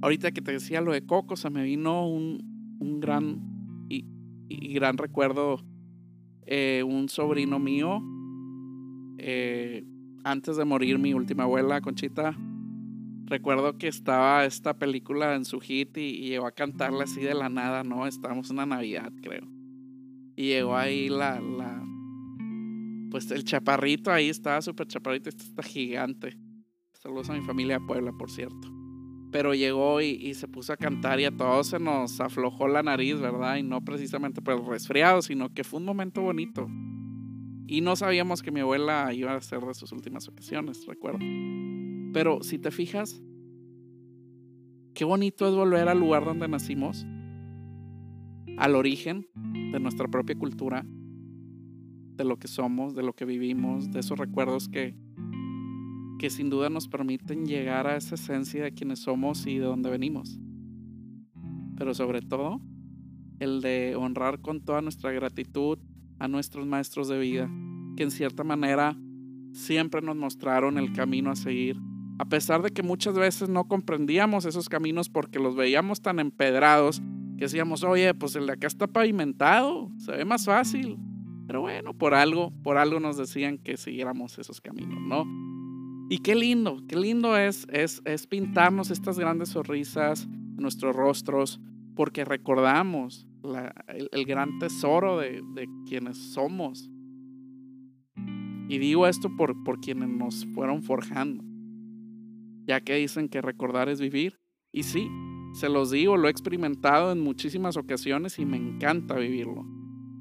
Ahorita 0.01 0.31
que 0.31 0.41
te 0.41 0.51
decía 0.51 0.81
lo 0.81 0.93
de 0.93 1.03
Coco, 1.03 1.35
se 1.35 1.49
me 1.49 1.63
vino 1.63 2.07
un, 2.07 2.77
un 2.79 2.99
gran 2.99 3.85
y, 3.89 4.05
gran 4.73 4.97
recuerdo. 4.97 5.59
Eh, 6.47 6.83
un 6.87 7.09
sobrino 7.09 7.57
mío, 7.57 8.03
eh, 9.17 9.83
antes 10.23 10.57
de 10.57 10.63
morir 10.63 10.99
mi 10.99 11.11
última 11.11 11.45
abuela, 11.45 11.81
Conchita, 11.81 12.37
recuerdo 13.25 13.77
que 13.77 13.87
estaba 13.87 14.45
esta 14.45 14.77
película 14.77 15.35
en 15.35 15.45
su 15.45 15.59
hit 15.59 15.97
y, 15.97 16.27
llegó 16.27 16.47
a 16.47 16.51
cantarla 16.51 17.03
así 17.03 17.21
de 17.21 17.33
la 17.33 17.49
nada, 17.49 17.83
¿no? 17.83 18.07
Estábamos 18.07 18.49
en 18.49 18.57
una 18.57 18.65
Navidad, 18.65 19.11
creo. 19.21 19.47
Y 20.35 20.47
llegó 20.47 20.75
ahí 20.75 21.09
la, 21.09 21.39
la 21.39 21.83
pues 23.09 23.31
el 23.31 23.43
chaparrito 23.45 24.11
ahí 24.11 24.29
estaba 24.29 24.61
súper 24.61 24.87
chaparrito, 24.87 25.29
este 25.29 25.43
está 25.43 25.63
gigante. 25.63 26.37
Saludos 26.93 27.29
a 27.29 27.33
mi 27.33 27.41
familia 27.41 27.79
de 27.79 27.85
Puebla, 27.85 28.11
por 28.11 28.29
cierto. 28.29 28.71
Pero 29.31 29.53
llegó 29.53 30.01
y, 30.01 30.07
y, 30.07 30.33
se 30.33 30.47
puso 30.47 30.73
a 30.73 30.77
cantar 30.77 31.19
y 31.19 31.25
a 31.25 31.31
todos 31.31 31.67
se 31.67 31.79
nos 31.79 32.19
aflojó 32.19 32.67
la 32.67 32.83
nariz, 32.83 33.19
¿verdad? 33.19 33.57
Y 33.57 33.63
no 33.63 33.83
precisamente 33.83 34.41
por 34.41 34.55
el 34.55 34.65
resfriado, 34.65 35.21
sino 35.21 35.53
que 35.53 35.63
fue 35.63 35.79
un 35.79 35.85
momento 35.85 36.21
bonito. 36.21 36.67
Y 37.67 37.81
no 37.81 37.95
sabíamos 37.95 38.41
que 38.41 38.51
mi 38.51 38.59
abuela 38.59 39.13
iba 39.13 39.33
a 39.33 39.41
ser 39.41 39.61
de 39.61 39.73
sus 39.73 39.91
últimas 39.91 40.27
ocasiones, 40.27 40.85
recuerdo. 40.85 41.19
Pero 42.15 42.41
si 42.43 42.57
te 42.57 42.71
fijas, 42.71 43.21
qué 44.93 45.03
bonito 45.03 45.49
es 45.49 45.53
volver 45.53 45.89
al 45.89 45.99
lugar 45.99 46.23
donde 46.23 46.47
nacimos, 46.47 47.05
al 48.57 48.75
origen 48.75 49.27
de 49.73 49.81
nuestra 49.81 50.07
propia 50.07 50.37
cultura, 50.37 50.85
de 52.15 52.23
lo 52.23 52.37
que 52.37 52.47
somos, 52.47 52.95
de 52.95 53.03
lo 53.03 53.11
que 53.11 53.25
vivimos, 53.25 53.91
de 53.91 53.99
esos 53.99 54.17
recuerdos 54.17 54.69
que, 54.69 54.95
que 56.17 56.29
sin 56.29 56.49
duda 56.49 56.69
nos 56.69 56.87
permiten 56.87 57.47
llegar 57.47 57.85
a 57.85 57.97
esa 57.97 58.15
esencia 58.15 58.63
de 58.63 58.71
quienes 58.71 58.99
somos 58.99 59.45
y 59.45 59.57
de 59.57 59.65
dónde 59.65 59.89
venimos. 59.89 60.39
Pero 61.75 61.93
sobre 61.93 62.21
todo, 62.21 62.61
el 63.39 63.59
de 63.59 63.97
honrar 63.97 64.39
con 64.39 64.61
toda 64.61 64.81
nuestra 64.81 65.11
gratitud 65.11 65.79
a 66.19 66.29
nuestros 66.29 66.65
maestros 66.65 67.09
de 67.09 67.19
vida, 67.19 67.51
que 67.97 68.03
en 68.03 68.11
cierta 68.11 68.45
manera 68.45 68.97
siempre 69.51 70.01
nos 70.01 70.15
mostraron 70.15 70.77
el 70.77 70.93
camino 70.93 71.29
a 71.29 71.35
seguir, 71.35 71.75
a 72.17 72.25
pesar 72.25 72.61
de 72.61 72.71
que 72.71 72.83
muchas 72.83 73.15
veces 73.15 73.49
no 73.49 73.67
comprendíamos 73.67 74.45
esos 74.45 74.69
caminos 74.69 75.09
porque 75.09 75.39
los 75.39 75.55
veíamos 75.55 76.01
tan 76.01 76.19
empedrados 76.19 77.01
que 77.37 77.45
decíamos, 77.45 77.83
oye, 77.83 78.13
pues 78.13 78.35
el 78.35 78.47
de 78.47 78.53
acá 78.53 78.67
está 78.67 78.87
pavimentado, 78.87 79.91
se 79.97 80.11
ve 80.11 80.25
más 80.25 80.45
fácil. 80.45 80.97
Pero 81.47 81.61
bueno, 81.61 81.93
por 81.93 82.13
algo, 82.13 82.51
por 82.63 82.77
algo 82.77 82.99
nos 82.99 83.17
decían 83.17 83.57
que 83.57 83.77
siguiéramos 83.77 84.39
esos 84.39 84.61
caminos, 84.61 84.99
¿no? 85.01 85.25
Y 86.09 86.19
qué 86.19 86.35
lindo, 86.35 86.81
qué 86.87 86.95
lindo 86.95 87.37
es, 87.37 87.67
es, 87.71 88.27
pintarnos 88.27 88.91
estas 88.91 89.19
grandes 89.19 89.49
sonrisas 89.49 90.23
en 90.25 90.57
nuestros 90.57 90.95
rostros, 90.95 91.59
porque 91.95 92.25
recordamos 92.25 93.27
el, 94.11 94.25
gran 94.25 94.59
tesoro 94.59 95.17
de, 95.17 95.67
quienes 95.87 96.17
somos. 96.17 96.89
Y 98.67 98.77
digo 98.77 99.07
esto 99.07 99.35
por, 99.35 99.63
por 99.63 99.79
quienes 99.79 100.09
nos 100.09 100.45
fueron 100.53 100.83
forjando, 100.83 101.43
ya 102.65 102.81
que 102.81 102.95
dicen 102.95 103.29
que 103.29 103.41
recordar 103.41 103.89
es 103.89 104.01
vivir. 104.01 104.39
Y 104.71 104.83
sí, 104.83 105.09
se 105.53 105.69
los 105.69 105.91
digo, 105.91 106.17
lo 106.17 106.27
he 106.27 106.31
experimentado 106.31 107.11
en 107.11 107.21
muchísimas 107.21 107.77
ocasiones 107.77 108.39
y 108.39 108.45
me 108.45 108.57
encanta 108.57 109.15
vivirlo. 109.15 109.65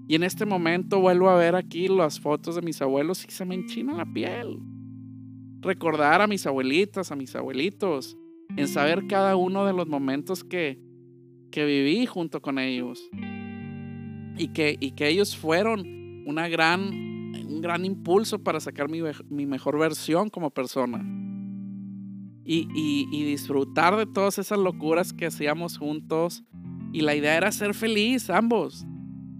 Y 0.06 0.14
en 0.14 0.22
este 0.22 0.44
momento 0.44 1.00
vuelvo 1.00 1.30
a 1.30 1.36
ver 1.36 1.56
aquí 1.56 1.88
las 1.88 2.20
fotos 2.20 2.54
de 2.54 2.62
mis 2.62 2.80
abuelos 2.82 3.24
y 3.26 3.30
se 3.32 3.44
me 3.44 3.54
enchina 3.54 3.94
la 3.94 4.04
piel. 4.04 4.60
Recordar 5.60 6.20
a 6.20 6.26
mis 6.26 6.46
abuelitas, 6.46 7.10
a 7.10 7.16
mis 7.16 7.34
abuelitos, 7.34 8.16
en 8.56 8.68
saber 8.68 9.06
cada 9.08 9.34
uno 9.34 9.64
de 9.64 9.72
los 9.72 9.88
momentos 9.88 10.44
que, 10.44 10.78
que 11.50 11.64
viví 11.64 12.04
junto 12.04 12.42
con 12.42 12.58
ellos. 12.58 13.02
Y 14.36 14.48
que, 14.48 14.76
y 14.78 14.90
que 14.90 15.08
ellos 15.08 15.36
fueron 15.36 16.24
una 16.26 16.48
gran, 16.48 16.80
un 16.92 17.60
gran 17.62 17.84
impulso 17.84 18.38
para 18.38 18.60
sacar 18.60 18.90
mi, 18.90 19.00
mi 19.30 19.46
mejor 19.46 19.78
versión 19.78 20.28
como 20.28 20.50
persona. 20.50 21.02
Y, 22.44 22.68
y, 22.74 23.08
y, 23.10 23.24
disfrutar 23.24 23.96
de 23.96 24.04
todas 24.04 24.38
esas 24.38 24.58
locuras 24.58 25.12
que 25.12 25.26
hacíamos 25.26 25.78
juntos. 25.78 26.44
Y 26.92 27.00
la 27.00 27.14
idea 27.14 27.36
era 27.36 27.50
ser 27.52 27.74
feliz, 27.74 28.28
ambos. 28.28 28.84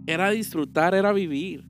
Era 0.07 0.31
disfrutar, 0.31 0.95
era 0.95 1.13
vivir. 1.13 1.67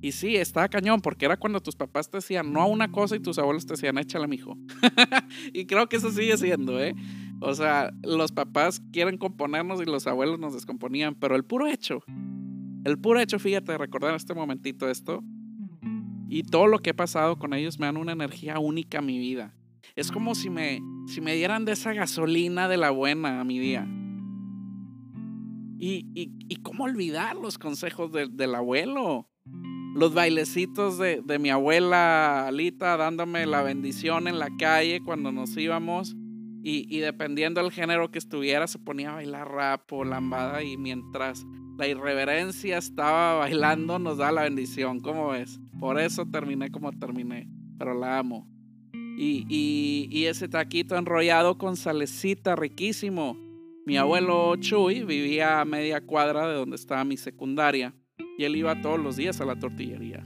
Y 0.00 0.12
sí, 0.12 0.36
estaba 0.36 0.68
cañón, 0.68 1.00
porque 1.00 1.24
era 1.24 1.36
cuando 1.36 1.60
tus 1.60 1.74
papás 1.74 2.08
te 2.08 2.18
decían 2.18 2.52
no 2.52 2.60
a 2.60 2.66
una 2.66 2.92
cosa 2.92 3.16
y 3.16 3.20
tus 3.20 3.38
abuelos 3.38 3.66
te 3.66 3.72
decían 3.72 3.98
échale, 3.98 4.28
mijo. 4.28 4.56
y 5.52 5.66
creo 5.66 5.88
que 5.88 5.96
eso 5.96 6.10
sigue 6.10 6.36
siendo, 6.36 6.80
¿eh? 6.80 6.94
O 7.40 7.54
sea, 7.54 7.92
los 8.02 8.30
papás 8.30 8.80
quieren 8.92 9.18
componernos 9.18 9.80
y 9.80 9.84
los 9.84 10.06
abuelos 10.06 10.38
nos 10.38 10.54
descomponían, 10.54 11.14
pero 11.16 11.34
el 11.34 11.44
puro 11.44 11.66
hecho, 11.66 12.04
el 12.84 12.98
puro 12.98 13.20
hecho, 13.20 13.38
fíjate, 13.38 13.76
recordar 13.76 14.14
este 14.14 14.34
momentito 14.34 14.88
esto 14.88 15.24
y 16.28 16.42
todo 16.42 16.66
lo 16.66 16.78
que 16.78 16.90
he 16.90 16.94
pasado 16.94 17.38
con 17.38 17.52
ellos 17.54 17.78
me 17.78 17.86
dan 17.86 17.96
una 17.96 18.12
energía 18.12 18.58
única 18.58 18.98
a 18.98 19.02
mi 19.02 19.18
vida. 19.18 19.54
Es 19.96 20.10
como 20.10 20.34
si 20.34 20.50
me, 20.50 20.80
si 21.06 21.20
me 21.20 21.34
dieran 21.34 21.64
de 21.64 21.72
esa 21.72 21.92
gasolina 21.92 22.68
de 22.68 22.76
la 22.76 22.90
buena 22.90 23.40
a 23.40 23.44
mi 23.44 23.58
día. 23.58 23.86
Y, 25.80 26.06
y, 26.14 26.56
cómo 26.56 26.84
olvidar 26.84 27.36
los 27.36 27.56
consejos 27.56 28.10
del 28.12 28.54
abuelo. 28.54 29.28
Los 29.94 30.12
bailecitos 30.12 30.98
de, 30.98 31.22
de 31.24 31.38
mi 31.38 31.50
abuela 31.50 32.46
Alita 32.46 32.96
dándome 32.96 33.46
la 33.46 33.62
bendición 33.62 34.28
en 34.28 34.38
la 34.38 34.48
calle 34.58 35.00
cuando 35.04 35.32
nos 35.32 35.56
íbamos 35.56 36.16
y, 36.62 36.98
dependiendo 36.98 37.62
del 37.62 37.72
género 37.72 38.10
que 38.10 38.18
estuviera, 38.18 38.66
se 38.66 38.78
ponía 38.78 39.10
a 39.10 39.14
bailar 39.14 39.48
rap 39.48 39.92
o 39.92 40.04
lambada 40.04 40.62
y 40.62 40.76
mientras 40.76 41.46
la 41.78 41.86
irreverencia 41.86 42.78
estaba 42.78 43.34
bailando, 43.36 43.98
nos 43.98 44.18
da 44.18 44.32
la 44.32 44.42
bendición. 44.42 45.00
¿Cómo 45.00 45.28
ves? 45.28 45.60
Por 45.78 45.98
eso 46.00 46.26
terminé 46.26 46.70
como 46.70 46.92
terminé, 46.92 47.48
pero 47.78 47.94
la 47.94 48.18
amo. 48.18 48.46
Y, 49.20 50.08
y, 50.10 50.26
ese 50.26 50.46
taquito 50.48 50.96
enrollado 50.96 51.58
con 51.58 51.76
salecita 51.76 52.54
riquísimo. 52.54 53.36
Mi 53.84 53.96
abuelo 53.96 54.54
Chuy 54.56 55.02
vivía 55.02 55.60
a 55.60 55.64
media 55.64 56.00
cuadra 56.00 56.46
de 56.46 56.54
donde 56.54 56.76
estaba 56.76 57.04
mi 57.04 57.16
secundaria 57.16 57.94
y 58.36 58.44
él 58.44 58.54
iba 58.54 58.80
todos 58.80 59.00
los 59.00 59.16
días 59.16 59.40
a 59.40 59.44
la 59.44 59.58
tortillería. 59.58 60.24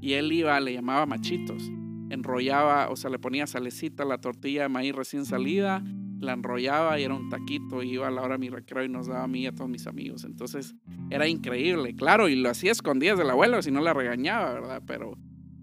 Y 0.00 0.14
él 0.14 0.32
iba, 0.32 0.58
le 0.58 0.72
llamaba 0.72 1.06
machitos 1.06 1.70
enrollaba, 2.10 2.90
o 2.90 2.96
sea, 2.96 3.08
le 3.08 3.18
ponía 3.18 3.46
salecita 3.46 4.02
a 4.02 4.06
la 4.06 4.18
tortilla 4.18 4.62
de 4.62 4.68
maíz 4.68 4.94
recién 4.94 5.24
salida, 5.24 5.82
la 6.18 6.32
enrollaba 6.32 6.98
y 7.00 7.04
era 7.04 7.14
un 7.14 7.30
taquito, 7.30 7.82
y 7.82 7.92
iba 7.92 8.08
a 8.08 8.10
la 8.10 8.22
hora 8.22 8.36
mi 8.36 8.50
recreo 8.50 8.84
y 8.84 8.88
nos 8.88 9.06
daba 9.06 9.24
a 9.24 9.28
mí 9.28 9.42
y 9.42 9.46
a 9.46 9.54
todos 9.54 9.70
mis 9.70 9.86
amigos. 9.86 10.24
Entonces 10.24 10.74
era 11.08 11.28
increíble, 11.28 11.94
claro, 11.94 12.28
y 12.28 12.34
lo 12.34 12.50
hacía 12.50 12.72
escondidas 12.72 13.16
del 13.16 13.30
abuelo, 13.30 13.62
si 13.62 13.70
no 13.70 13.80
la 13.80 13.94
regañaba, 13.94 14.52
¿verdad? 14.52 14.82
Pero, 14.86 15.16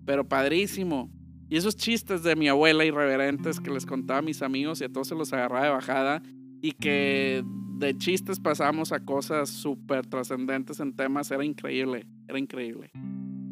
pero 0.05 0.27
padrísimo. 0.27 1.11
Y 1.49 1.57
esos 1.57 1.75
chistes 1.75 2.23
de 2.23 2.35
mi 2.35 2.47
abuela 2.47 2.85
irreverentes 2.85 3.59
que 3.59 3.71
les 3.71 3.85
contaba 3.85 4.19
a 4.19 4.23
mis 4.23 4.41
amigos 4.41 4.81
y 4.81 4.83
a 4.83 4.89
todos 4.89 5.07
se 5.07 5.15
los 5.15 5.31
agarraba 5.33 5.65
de 5.65 5.71
bajada 5.71 6.21
y 6.61 6.73
que 6.73 7.43
de 7.77 7.97
chistes 7.97 8.39
pasamos 8.39 8.91
a 8.91 9.05
cosas 9.05 9.49
súper 9.49 10.07
trascendentes 10.07 10.79
en 10.79 10.95
temas, 10.95 11.31
era 11.31 11.45
increíble, 11.45 12.05
era 12.27 12.39
increíble. 12.39 12.91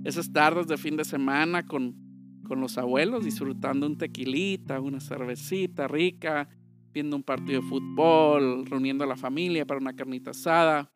Esas 0.03 0.31
tardes 0.31 0.67
de 0.67 0.77
fin 0.77 0.97
de 0.97 1.05
semana 1.05 1.65
con 1.65 2.05
con 2.45 2.61
los 2.61 2.77
abuelos, 2.77 3.25
disfrutando 3.25 3.85
un 3.85 3.97
tequilita, 3.97 4.79
una 4.79 5.01
cervecita 5.01 5.87
rica, 5.89 6.47
viendo 6.93 7.17
un 7.17 7.23
partido 7.23 7.61
de 7.61 7.67
fútbol, 7.67 8.65
reuniendo 8.65 9.03
a 9.03 9.07
la 9.07 9.17
familia 9.17 9.65
para 9.65 9.81
una 9.81 9.95
carnita 9.95 10.31
asada. 10.31 10.89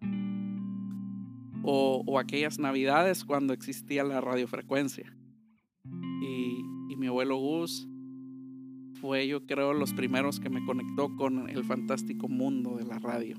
O, 1.62 2.18
aquellas 2.18 2.58
navidades 2.58 3.26
cuando 3.26 3.54
existía 3.54 4.04
la 4.04 4.22
radiofrecuencia. 4.22 5.14
Mi 7.00 7.08
abuelo 7.08 7.38
Gus 7.38 7.88
fue 9.00 9.26
yo 9.26 9.46
creo 9.46 9.74
los 9.74 9.94
primeros 9.94 10.42
que 10.42 10.50
me 10.50 10.66
conectó 10.66 11.16
con 11.16 11.50
el 11.50 11.64
fantástico 11.64 12.28
mundo 12.28 12.76
de 12.76 12.84
la 12.84 13.00
radio. 13.00 13.38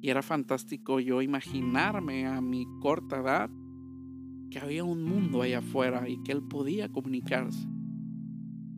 Y 0.00 0.08
era 0.08 0.22
fantástico 0.22 1.00
yo 1.00 1.20
imaginarme 1.20 2.26
a 2.26 2.40
mi 2.40 2.64
corta 2.80 3.18
edad 3.18 3.50
que 4.50 4.58
había 4.58 4.84
un 4.84 5.02
mundo 5.02 5.42
allá 5.42 5.58
afuera 5.58 6.08
y 6.08 6.22
que 6.22 6.32
él 6.32 6.42
podía 6.48 6.88
comunicarse. 6.88 7.68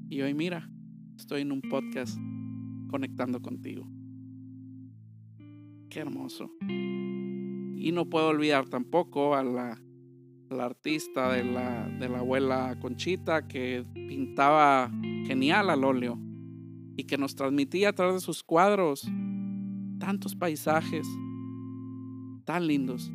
Y 0.08 0.22
hoy 0.22 0.34
mira, 0.34 0.68
estoy 1.16 1.42
en 1.42 1.52
un 1.52 1.60
podcast 1.60 2.18
conectando 2.88 3.40
contigo. 3.40 3.86
Qué 5.88 6.00
hermoso. 6.00 6.50
Y 6.68 7.92
no 7.92 8.10
puedo 8.10 8.26
olvidar 8.26 8.68
tampoco 8.68 9.36
a 9.36 9.44
la, 9.44 9.80
artista 10.58 11.32
de 11.32 11.44
la, 11.44 11.86
de 11.88 12.08
la 12.08 12.18
abuela 12.18 12.76
Conchita 12.80 13.46
que 13.46 13.84
pintaba 13.94 14.90
genial 15.26 15.70
al 15.70 15.84
óleo 15.84 16.18
y 16.96 17.04
que 17.04 17.18
nos 17.18 17.34
transmitía 17.36 17.90
a 17.90 17.92
través 17.92 18.14
de 18.14 18.20
sus 18.20 18.42
cuadros 18.42 19.08
tantos 19.98 20.34
paisajes 20.34 21.06
tan 22.44 22.66
lindos. 22.66 23.12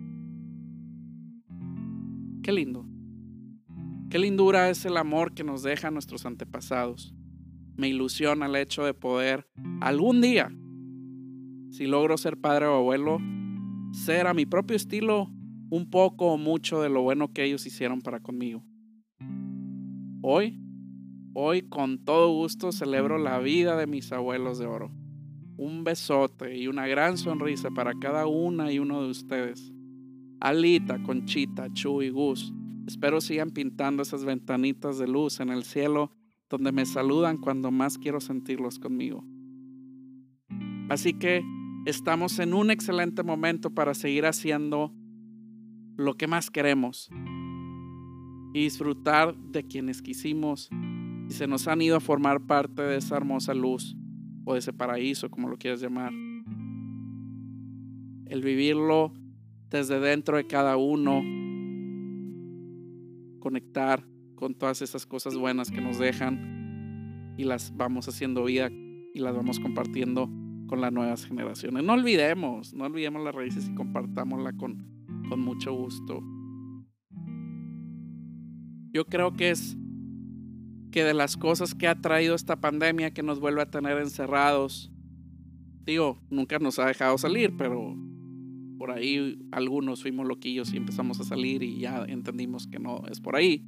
Qué 2.42 2.52
lindo. 2.54 2.86
Qué 4.10 4.20
lindura 4.20 4.70
es 4.70 4.86
el 4.86 4.96
amor 4.98 5.34
que 5.34 5.44
nos 5.44 5.64
dejan 5.64 5.94
nuestros 5.94 6.26
antepasados. 6.26 7.14
Me 7.76 7.90
ilusiona 7.90 8.46
el 8.46 8.56
hecho 8.56 8.86
de 8.86 8.94
poder 8.94 9.46
algún 9.82 10.22
día, 10.22 10.56
si 11.72 11.86
logro 11.88 12.18
ser 12.18 12.40
padre 12.40 12.68
o 12.68 12.76
abuelo, 12.76 13.18
ser 13.92 14.28
a 14.28 14.34
mi 14.34 14.46
propio 14.46 14.78
estilo 14.78 15.35
un 15.70 15.90
poco 15.90 16.28
o 16.32 16.38
mucho 16.38 16.82
de 16.82 16.90
lo 16.90 17.02
bueno 17.02 17.32
que 17.34 17.44
ellos 17.44 17.66
hicieron 17.66 18.02
para 18.02 18.20
conmigo. 18.20 18.64
Hoy, 20.22 20.60
hoy 21.34 21.64
con 21.64 22.04
todo 22.04 22.34
gusto 22.34 22.72
celebro 22.72 23.18
la 23.18 23.40
vida 23.40 23.76
de 23.76 23.88
mis 23.88 24.12
abuelos 24.12 24.60
de 24.60 24.66
oro. 24.66 24.92
Un 25.58 25.84
besote 25.84 26.58
y 26.58 26.68
una 26.68 26.88
gran 26.88 27.18
sonrisa 27.18 27.70
para 27.72 27.94
cada 27.94 28.28
una 28.28 28.72
y 28.72 28.80
uno 28.80 29.04
de 29.04 29.10
ustedes. 29.10 29.72
Alita, 30.40 31.02
Conchita, 31.04 31.72
Chu 31.74 32.02
y 32.02 32.10
Gus. 32.10 32.54
Espero 32.88 33.22
sigan 33.22 33.52
pintando 33.52 34.04
esas 34.04 34.26
ventanitas 34.26 34.98
de 34.98 35.08
luz 35.08 35.40
en 35.40 35.50
el 35.50 35.64
cielo 35.64 36.12
donde 36.50 36.72
me 36.72 36.86
saludan 36.86 37.38
cuando 37.38 37.72
más 37.72 37.98
quiero 37.98 38.20
sentirlos 38.20 38.80
conmigo. 38.80 39.24
Así 40.90 41.14
que 41.14 41.44
estamos 41.86 42.38
en 42.40 42.54
un 42.54 42.70
excelente 42.70 43.24
momento 43.24 43.72
para 43.72 43.94
seguir 43.94 44.26
haciendo 44.26 44.94
lo 45.98 46.16
que 46.16 46.28
más 46.28 46.52
queremos 46.52 47.10
y 48.54 48.62
disfrutar 48.62 49.36
de 49.36 49.66
quienes 49.66 50.02
quisimos 50.02 50.70
y 51.30 51.34
se 51.34 51.48
nos 51.48 51.68
han 51.68 51.82
ido 51.82 51.98
a 51.98 52.00
formar 52.00 52.42
parte 52.42 52.82
de 52.82 52.98
esa 52.98 53.18
hermosa 53.18 53.54
luz 53.54 53.96
o 54.46 54.54
de 54.54 54.60
ese 54.60 54.74
paraíso, 54.74 55.30
como 55.30 55.50
lo 55.50 55.58
quieras 55.58 55.82
llamar. 55.82 56.14
El 58.28 58.42
vivirlo 58.42 59.14
desde 59.70 60.00
dentro 60.00 60.38
de 60.38 60.48
cada 60.48 60.78
uno, 60.78 61.22
conectar 63.40 64.06
con 64.36 64.54
todas 64.54 64.82
esas 64.82 65.06
cosas 65.06 65.36
buenas 65.36 65.72
que 65.72 65.82
nos 65.82 65.98
dejan 65.98 67.34
y 67.38 67.44
las 67.44 67.76
vamos 67.76 68.08
haciendo 68.08 68.44
vida 68.44 68.70
y 68.70 69.20
las 69.20 69.36
vamos 69.36 69.60
compartiendo 69.60 70.30
con 70.68 70.82
las 70.82 70.92
nuevas 70.92 71.26
generaciones. 71.26 71.84
No 71.84 71.94
olvidemos, 71.94 72.74
no 72.74 72.86
olvidemos 72.86 73.24
las 73.24 73.36
raíces 73.36 73.68
y 73.68 73.76
compartámosla 73.76 74.54
con, 74.54 74.95
con 75.28 75.40
mucho 75.42 75.74
gusto. 75.74 76.22
Yo 78.92 79.06
creo 79.06 79.34
que 79.34 79.52
es 79.52 79.78
que 80.92 81.04
de 81.04 81.14
las 81.14 81.36
cosas 81.36 81.76
que 81.76 81.88
ha 81.88 82.00
traído 82.00 82.36
esta 82.36 82.62
pandemia 82.62 83.14
que 83.14 83.24
nos 83.24 83.40
vuelve 83.40 83.62
a 83.62 83.70
tener 83.70 83.98
encerrados, 83.98 84.92
digo, 85.84 86.18
nunca 86.30 86.58
nos 86.60 86.80
ha 86.80 86.86
dejado 86.86 87.18
salir, 87.18 87.58
pero 87.58 87.96
por 88.78 88.92
ahí 88.92 89.38
algunos 89.52 90.02
fuimos 90.02 90.28
loquillos 90.28 90.74
y 90.74 90.78
empezamos 90.78 91.20
a 91.20 91.24
salir 91.24 91.64
y 91.64 91.80
ya 91.80 92.06
entendimos 92.08 92.68
que 92.68 92.80
no 92.80 93.04
es 93.10 93.20
por 93.20 93.36
ahí. 93.36 93.66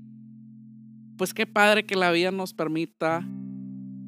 Pues 1.18 1.34
qué 1.34 1.46
padre 1.46 1.86
que 1.86 1.96
la 1.96 2.12
vida 2.12 2.32
nos 2.32 2.54
permita 2.54 3.28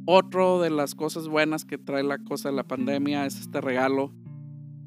otro 0.06 0.62
de 0.62 0.70
las 0.70 0.96
cosas 0.96 1.28
buenas 1.28 1.66
que 1.66 1.78
trae 1.78 2.04
la 2.04 2.20
cosa 2.20 2.50
de 2.50 2.56
la 2.56 2.64
pandemia 2.64 3.26
es 3.26 3.40
este 3.40 3.62
regalo 3.62 4.14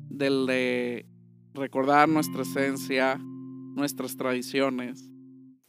del 0.08 0.46
de 0.46 1.06
recordar 1.54 2.08
nuestra 2.08 2.42
esencia, 2.42 3.18
nuestras 3.18 4.16
tradiciones, 4.16 5.10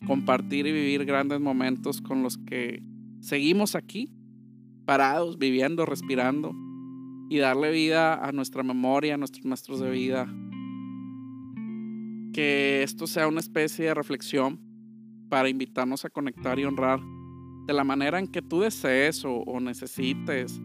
compartir 0.06 0.68
y 0.68 0.72
vivir 0.72 1.06
grandes 1.06 1.40
momentos 1.40 2.02
con 2.02 2.24
los 2.24 2.38
que 2.38 2.82
seguimos 3.22 3.76
aquí, 3.76 4.12
parados, 4.86 5.38
viviendo, 5.38 5.86
respirando, 5.86 6.54
y 7.30 7.38
darle 7.38 7.72
vida 7.72 8.26
a 8.26 8.32
nuestra 8.32 8.64
memoria, 8.64 9.16
a 9.16 9.18
nuestros 9.18 9.46
maestros 9.46 9.80
de 9.80 9.90
vida. 9.90 10.28
Que 12.34 12.84
esto 12.84 13.08
sea 13.08 13.28
una 13.28 13.40
especie 13.40 13.86
de 13.86 13.94
reflexión 13.94 14.60
para 15.30 15.50
invitarnos 15.50 16.06
a 16.06 16.10
conectar 16.10 16.60
y 16.60 16.66
honrar 16.66 17.00
de 17.66 17.74
la 17.74 17.84
manera 17.84 18.20
en 18.20 18.28
que 18.28 18.42
tú 18.42 18.60
desees 18.60 19.24
o, 19.26 19.60
necesites, 19.60 20.62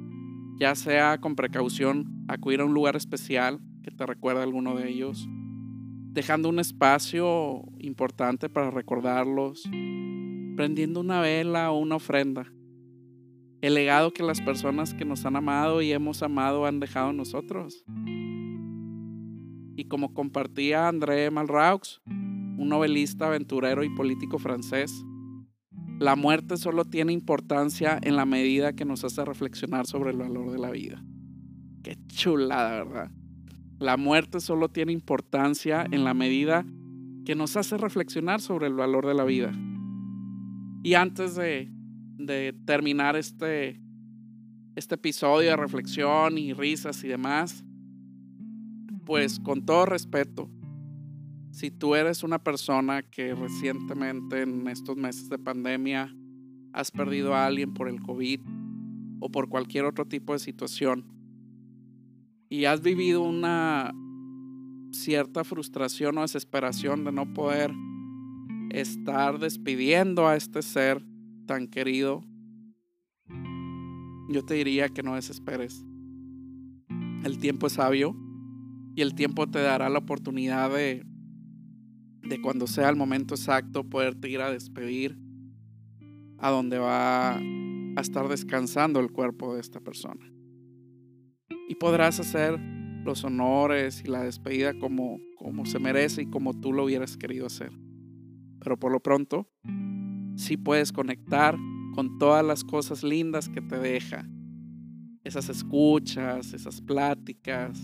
ya 0.59 0.75
sea 0.75 1.19
con 1.21 1.37
precaución, 1.37 2.25
acudir 2.29 2.61
a 2.61 2.65
un 2.65 2.75
lugar 2.75 2.97
especial 2.97 3.61
que 3.89 3.97
te 3.97 4.07
recuerde 4.07 4.41
a 4.41 4.43
alguno 4.43 4.77
de 4.77 4.91
ellos, 4.91 5.27
dejando 6.13 6.51
un 6.51 6.59
espacio 6.59 7.65
importante 7.79 8.51
para 8.51 8.71
recordarlos, 8.71 9.63
prendiendo 10.57 11.01
una 11.01 11.23
vela 11.23 11.71
o 11.71 11.79
una 11.79 11.97
ofrenda. 11.97 12.53
El 13.63 13.75
legado 13.75 14.13
que 14.13 14.23
las 14.23 14.43
personas 14.43 14.93
que 14.93 15.07
nos 15.07 15.25
han 15.25 15.37
amado 15.37 15.81
y 15.81 15.93
hemos 15.93 16.23
amado 16.23 16.67
han 16.67 16.81
dejado 16.81 17.11
en 17.11 17.17
nosotros. 17.17 17.83
Y 19.75 19.85
como 19.89 20.13
compartía 20.13 20.87
André 20.87 21.31
Malraux, 21.31 22.03
un 22.07 22.69
novelista, 22.69 23.29
aventurero 23.29 23.85
y 23.85 23.95
político 23.95 24.39
francés, 24.39 24.93
la 25.99 26.15
muerte 26.15 26.59
solo 26.59 26.85
tiene 26.85 27.15
importancia 27.15 27.99
en 28.03 28.17
la 28.17 28.27
medida 28.27 28.75
que 28.75 28.85
nos 28.85 29.03
hace 29.03 29.25
reflexionar 29.25 29.87
sobre 29.87 30.11
el 30.11 30.19
valor 30.19 30.53
de 30.53 30.59
la 30.59 30.71
vida. 30.71 31.03
Qué 31.83 31.97
chulada, 32.09 32.85
¿verdad? 32.85 33.11
La 33.79 33.97
muerte 33.97 34.41
solo 34.41 34.69
tiene 34.69 34.93
importancia 34.93 35.87
en 35.91 36.03
la 36.03 36.13
medida 36.13 36.67
que 37.25 37.37
nos 37.37 37.57
hace 37.57 37.77
reflexionar 37.77 38.41
sobre 38.41 38.67
el 38.67 38.75
valor 38.75 39.07
de 39.07 39.15
la 39.15 39.25
vida. 39.25 39.53
Y 40.83 40.95
antes 40.95 41.37
de, 41.37 41.71
terminar 42.65 43.15
este, 43.17 43.81
este 44.75 44.97
episodio 44.97 45.51
de 45.51 45.57
reflexión 45.57 46.39
y 46.39 46.53
risas 46.53 47.05
y 47.05 47.09
demás, 47.09 47.65
pues 49.05 49.39
con 49.39 49.65
todo 49.65 49.87
respeto, 49.87 50.51
si 51.53 51.71
tú 51.71 51.95
eres 51.95 52.23
una 52.25 52.43
persona 52.43 53.03
que 53.03 53.35
recientemente 53.35 54.43
en 54.43 54.67
estos 54.67 54.97
meses 54.97 55.29
de 55.29 55.39
pandemia 55.39 56.13
has 56.73 56.91
perdido 56.91 57.35
a 57.35 57.47
alguien 57.47 57.75
por 57.75 57.89
el 57.89 58.01
COVID 58.01 58.41
o 59.21 59.31
por 59.31 59.49
cualquier 59.49 59.85
otro 59.85 60.05
tipo 60.05 60.33
de 60.33 60.41
situación 60.41 61.18
y 62.49 62.65
has 62.65 62.83
vivido 62.83 63.23
una 63.23 63.95
cierta 64.93 65.45
frustración 65.45 66.19
o 66.19 66.23
desesperación 66.23 67.05
de 67.05 67.13
no 67.13 67.33
poder 67.33 67.73
estar 68.71 69.39
despidiendo 69.39 70.27
a 70.27 70.37
este 70.37 70.63
ser 70.63 71.05
tan 71.47 71.69
querido, 71.69 72.25
yo 74.29 74.45
te 74.45 74.55
diría 74.55 74.89
que 74.89 75.03
no 75.03 75.15
desesperes. 75.15 75.85
El 77.25 77.39
tiempo 77.39 77.67
es 77.67 77.75
sabio 77.75 78.17
y 78.95 79.03
el 79.03 79.15
tiempo 79.15 79.47
te 79.47 79.61
dará 79.61 79.89
la 79.89 79.99
oportunidad 79.99 80.71
de 80.71 81.05
de 82.29 82.41
cuando 82.41 82.67
sea 82.67 82.89
el 82.89 82.97
momento 82.97 83.35
exacto 83.35 83.85
poderte 83.85 84.29
ir 84.29 84.41
a 84.41 84.51
despedir 84.51 85.19
a 86.39 86.51
donde 86.51 86.79
va 86.79 87.37
a 87.37 88.01
estar 88.01 88.29
descansando 88.29 89.01
el 89.01 89.11
cuerpo 89.11 89.55
de 89.55 89.61
esta 89.61 89.81
persona. 89.81 90.31
Y 91.69 91.75
podrás 91.75 92.19
hacer 92.19 92.59
los 93.05 93.25
honores 93.25 94.03
y 94.05 94.09
la 94.09 94.23
despedida 94.23 94.75
como, 94.79 95.19
como 95.37 95.67
se 95.67 95.79
merece 95.79 96.23
y 96.23 96.27
como 96.27 96.59
tú 96.59 96.73
lo 96.73 96.85
hubieras 96.85 97.17
querido 97.17 97.47
hacer. 97.47 97.73
Pero 98.61 98.79
por 98.79 98.91
lo 98.91 99.01
pronto, 99.01 99.49
sí 100.37 100.57
puedes 100.57 100.93
conectar 100.93 101.57
con 101.95 102.19
todas 102.19 102.45
las 102.45 102.65
cosas 102.65 103.03
lindas 103.03 103.49
que 103.49 103.61
te 103.61 103.79
deja. 103.79 104.27
Esas 105.25 105.49
escuchas, 105.49 106.53
esas 106.55 106.81
pláticas, 106.81 107.79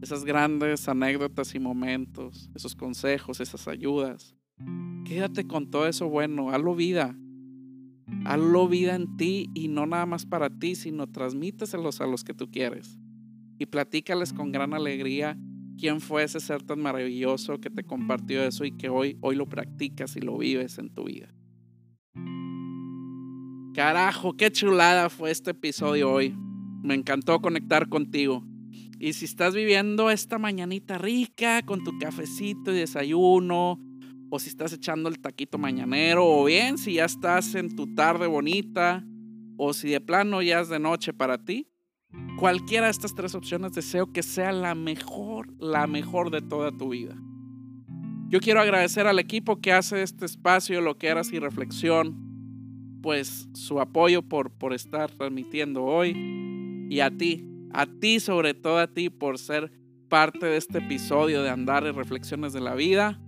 esas 0.00 0.24
grandes 0.24 0.88
anécdotas 0.88 1.54
y 1.54 1.58
momentos, 1.58 2.50
esos 2.54 2.76
consejos, 2.76 3.40
esas 3.40 3.66
ayudas. 3.66 4.36
Quédate 5.04 5.46
con 5.46 5.70
todo 5.70 5.88
eso 5.88 6.08
bueno, 6.08 6.50
hazlo 6.50 6.74
vida. 6.74 7.16
Hazlo 8.24 8.68
vida 8.68 8.94
en 8.94 9.16
ti 9.16 9.50
y 9.54 9.68
no 9.68 9.86
nada 9.86 10.06
más 10.06 10.26
para 10.26 10.50
ti, 10.50 10.74
sino 10.74 11.06
transmíteselos 11.06 12.00
a 12.00 12.06
los 12.06 12.24
que 12.24 12.34
tú 12.34 12.50
quieres. 12.50 12.98
Y 13.58 13.66
platícales 13.66 14.32
con 14.32 14.52
gran 14.52 14.74
alegría 14.74 15.38
quién 15.78 16.00
fue 16.00 16.24
ese 16.24 16.40
ser 16.40 16.62
tan 16.62 16.80
maravilloso 16.80 17.58
que 17.60 17.70
te 17.70 17.84
compartió 17.84 18.42
eso 18.42 18.64
y 18.64 18.72
que 18.72 18.88
hoy, 18.88 19.18
hoy 19.20 19.36
lo 19.36 19.48
practicas 19.48 20.16
y 20.16 20.20
lo 20.20 20.38
vives 20.38 20.78
en 20.78 20.90
tu 20.90 21.04
vida. 21.04 21.34
Carajo, 23.74 24.36
qué 24.36 24.52
chulada 24.52 25.10
fue 25.10 25.30
este 25.30 25.50
episodio 25.50 26.10
hoy. 26.10 26.34
Me 26.82 26.94
encantó 26.94 27.40
conectar 27.40 27.88
contigo. 27.88 28.44
Y 29.00 29.14
si 29.14 29.24
estás 29.24 29.54
viviendo 29.54 30.10
esta 30.10 30.38
mañanita 30.38 30.96
rica 30.98 31.62
con 31.62 31.82
tu 31.82 31.98
cafecito 31.98 32.72
y 32.72 32.76
desayuno, 32.76 33.80
o 34.34 34.40
si 34.40 34.48
estás 34.48 34.72
echando 34.72 35.08
el 35.08 35.20
taquito 35.20 35.58
mañanero, 35.58 36.26
o 36.26 36.44
bien 36.44 36.76
si 36.76 36.94
ya 36.94 37.04
estás 37.04 37.54
en 37.54 37.76
tu 37.76 37.94
tarde 37.94 38.26
bonita, 38.26 39.04
o 39.56 39.72
si 39.72 39.90
de 39.90 40.00
plano 40.00 40.42
ya 40.42 40.58
es 40.58 40.68
de 40.68 40.80
noche 40.80 41.12
para 41.12 41.38
ti, 41.38 41.68
cualquiera 42.36 42.86
de 42.86 42.90
estas 42.90 43.14
tres 43.14 43.36
opciones 43.36 43.74
deseo 43.74 44.12
que 44.12 44.24
sea 44.24 44.50
la 44.50 44.74
mejor, 44.74 45.54
la 45.60 45.86
mejor 45.86 46.32
de 46.32 46.42
toda 46.42 46.72
tu 46.72 46.88
vida. 46.88 47.16
Yo 48.28 48.40
quiero 48.40 48.60
agradecer 48.60 49.06
al 49.06 49.20
equipo 49.20 49.60
que 49.60 49.72
hace 49.72 50.02
este 50.02 50.24
espacio, 50.26 50.80
lo 50.80 50.98
que 50.98 51.06
eras 51.06 51.32
y 51.32 51.38
reflexión, 51.38 52.98
pues 53.04 53.48
su 53.52 53.80
apoyo 53.80 54.20
por, 54.22 54.50
por 54.50 54.72
estar 54.72 55.12
transmitiendo 55.12 55.84
hoy 55.84 56.88
y 56.90 56.98
a 56.98 57.16
ti, 57.16 57.44
a 57.72 57.86
ti 57.86 58.18
sobre 58.18 58.52
todo 58.52 58.78
a 58.78 58.88
ti 58.88 59.10
por 59.10 59.38
ser 59.38 59.70
parte 60.08 60.46
de 60.46 60.56
este 60.56 60.78
episodio 60.78 61.44
de 61.44 61.50
Andar 61.50 61.84
y 61.84 61.92
Reflexiones 61.92 62.52
de 62.52 62.60
la 62.60 62.74
Vida. 62.74 63.20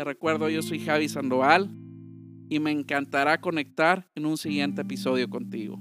Te 0.00 0.04
recuerdo, 0.04 0.48
yo 0.48 0.62
soy 0.62 0.78
Javi 0.78 1.10
Sandoval 1.10 1.68
y 2.48 2.58
me 2.58 2.70
encantará 2.70 3.38
conectar 3.38 4.08
en 4.14 4.24
un 4.24 4.38
siguiente 4.38 4.80
episodio 4.80 5.28
contigo. 5.28 5.78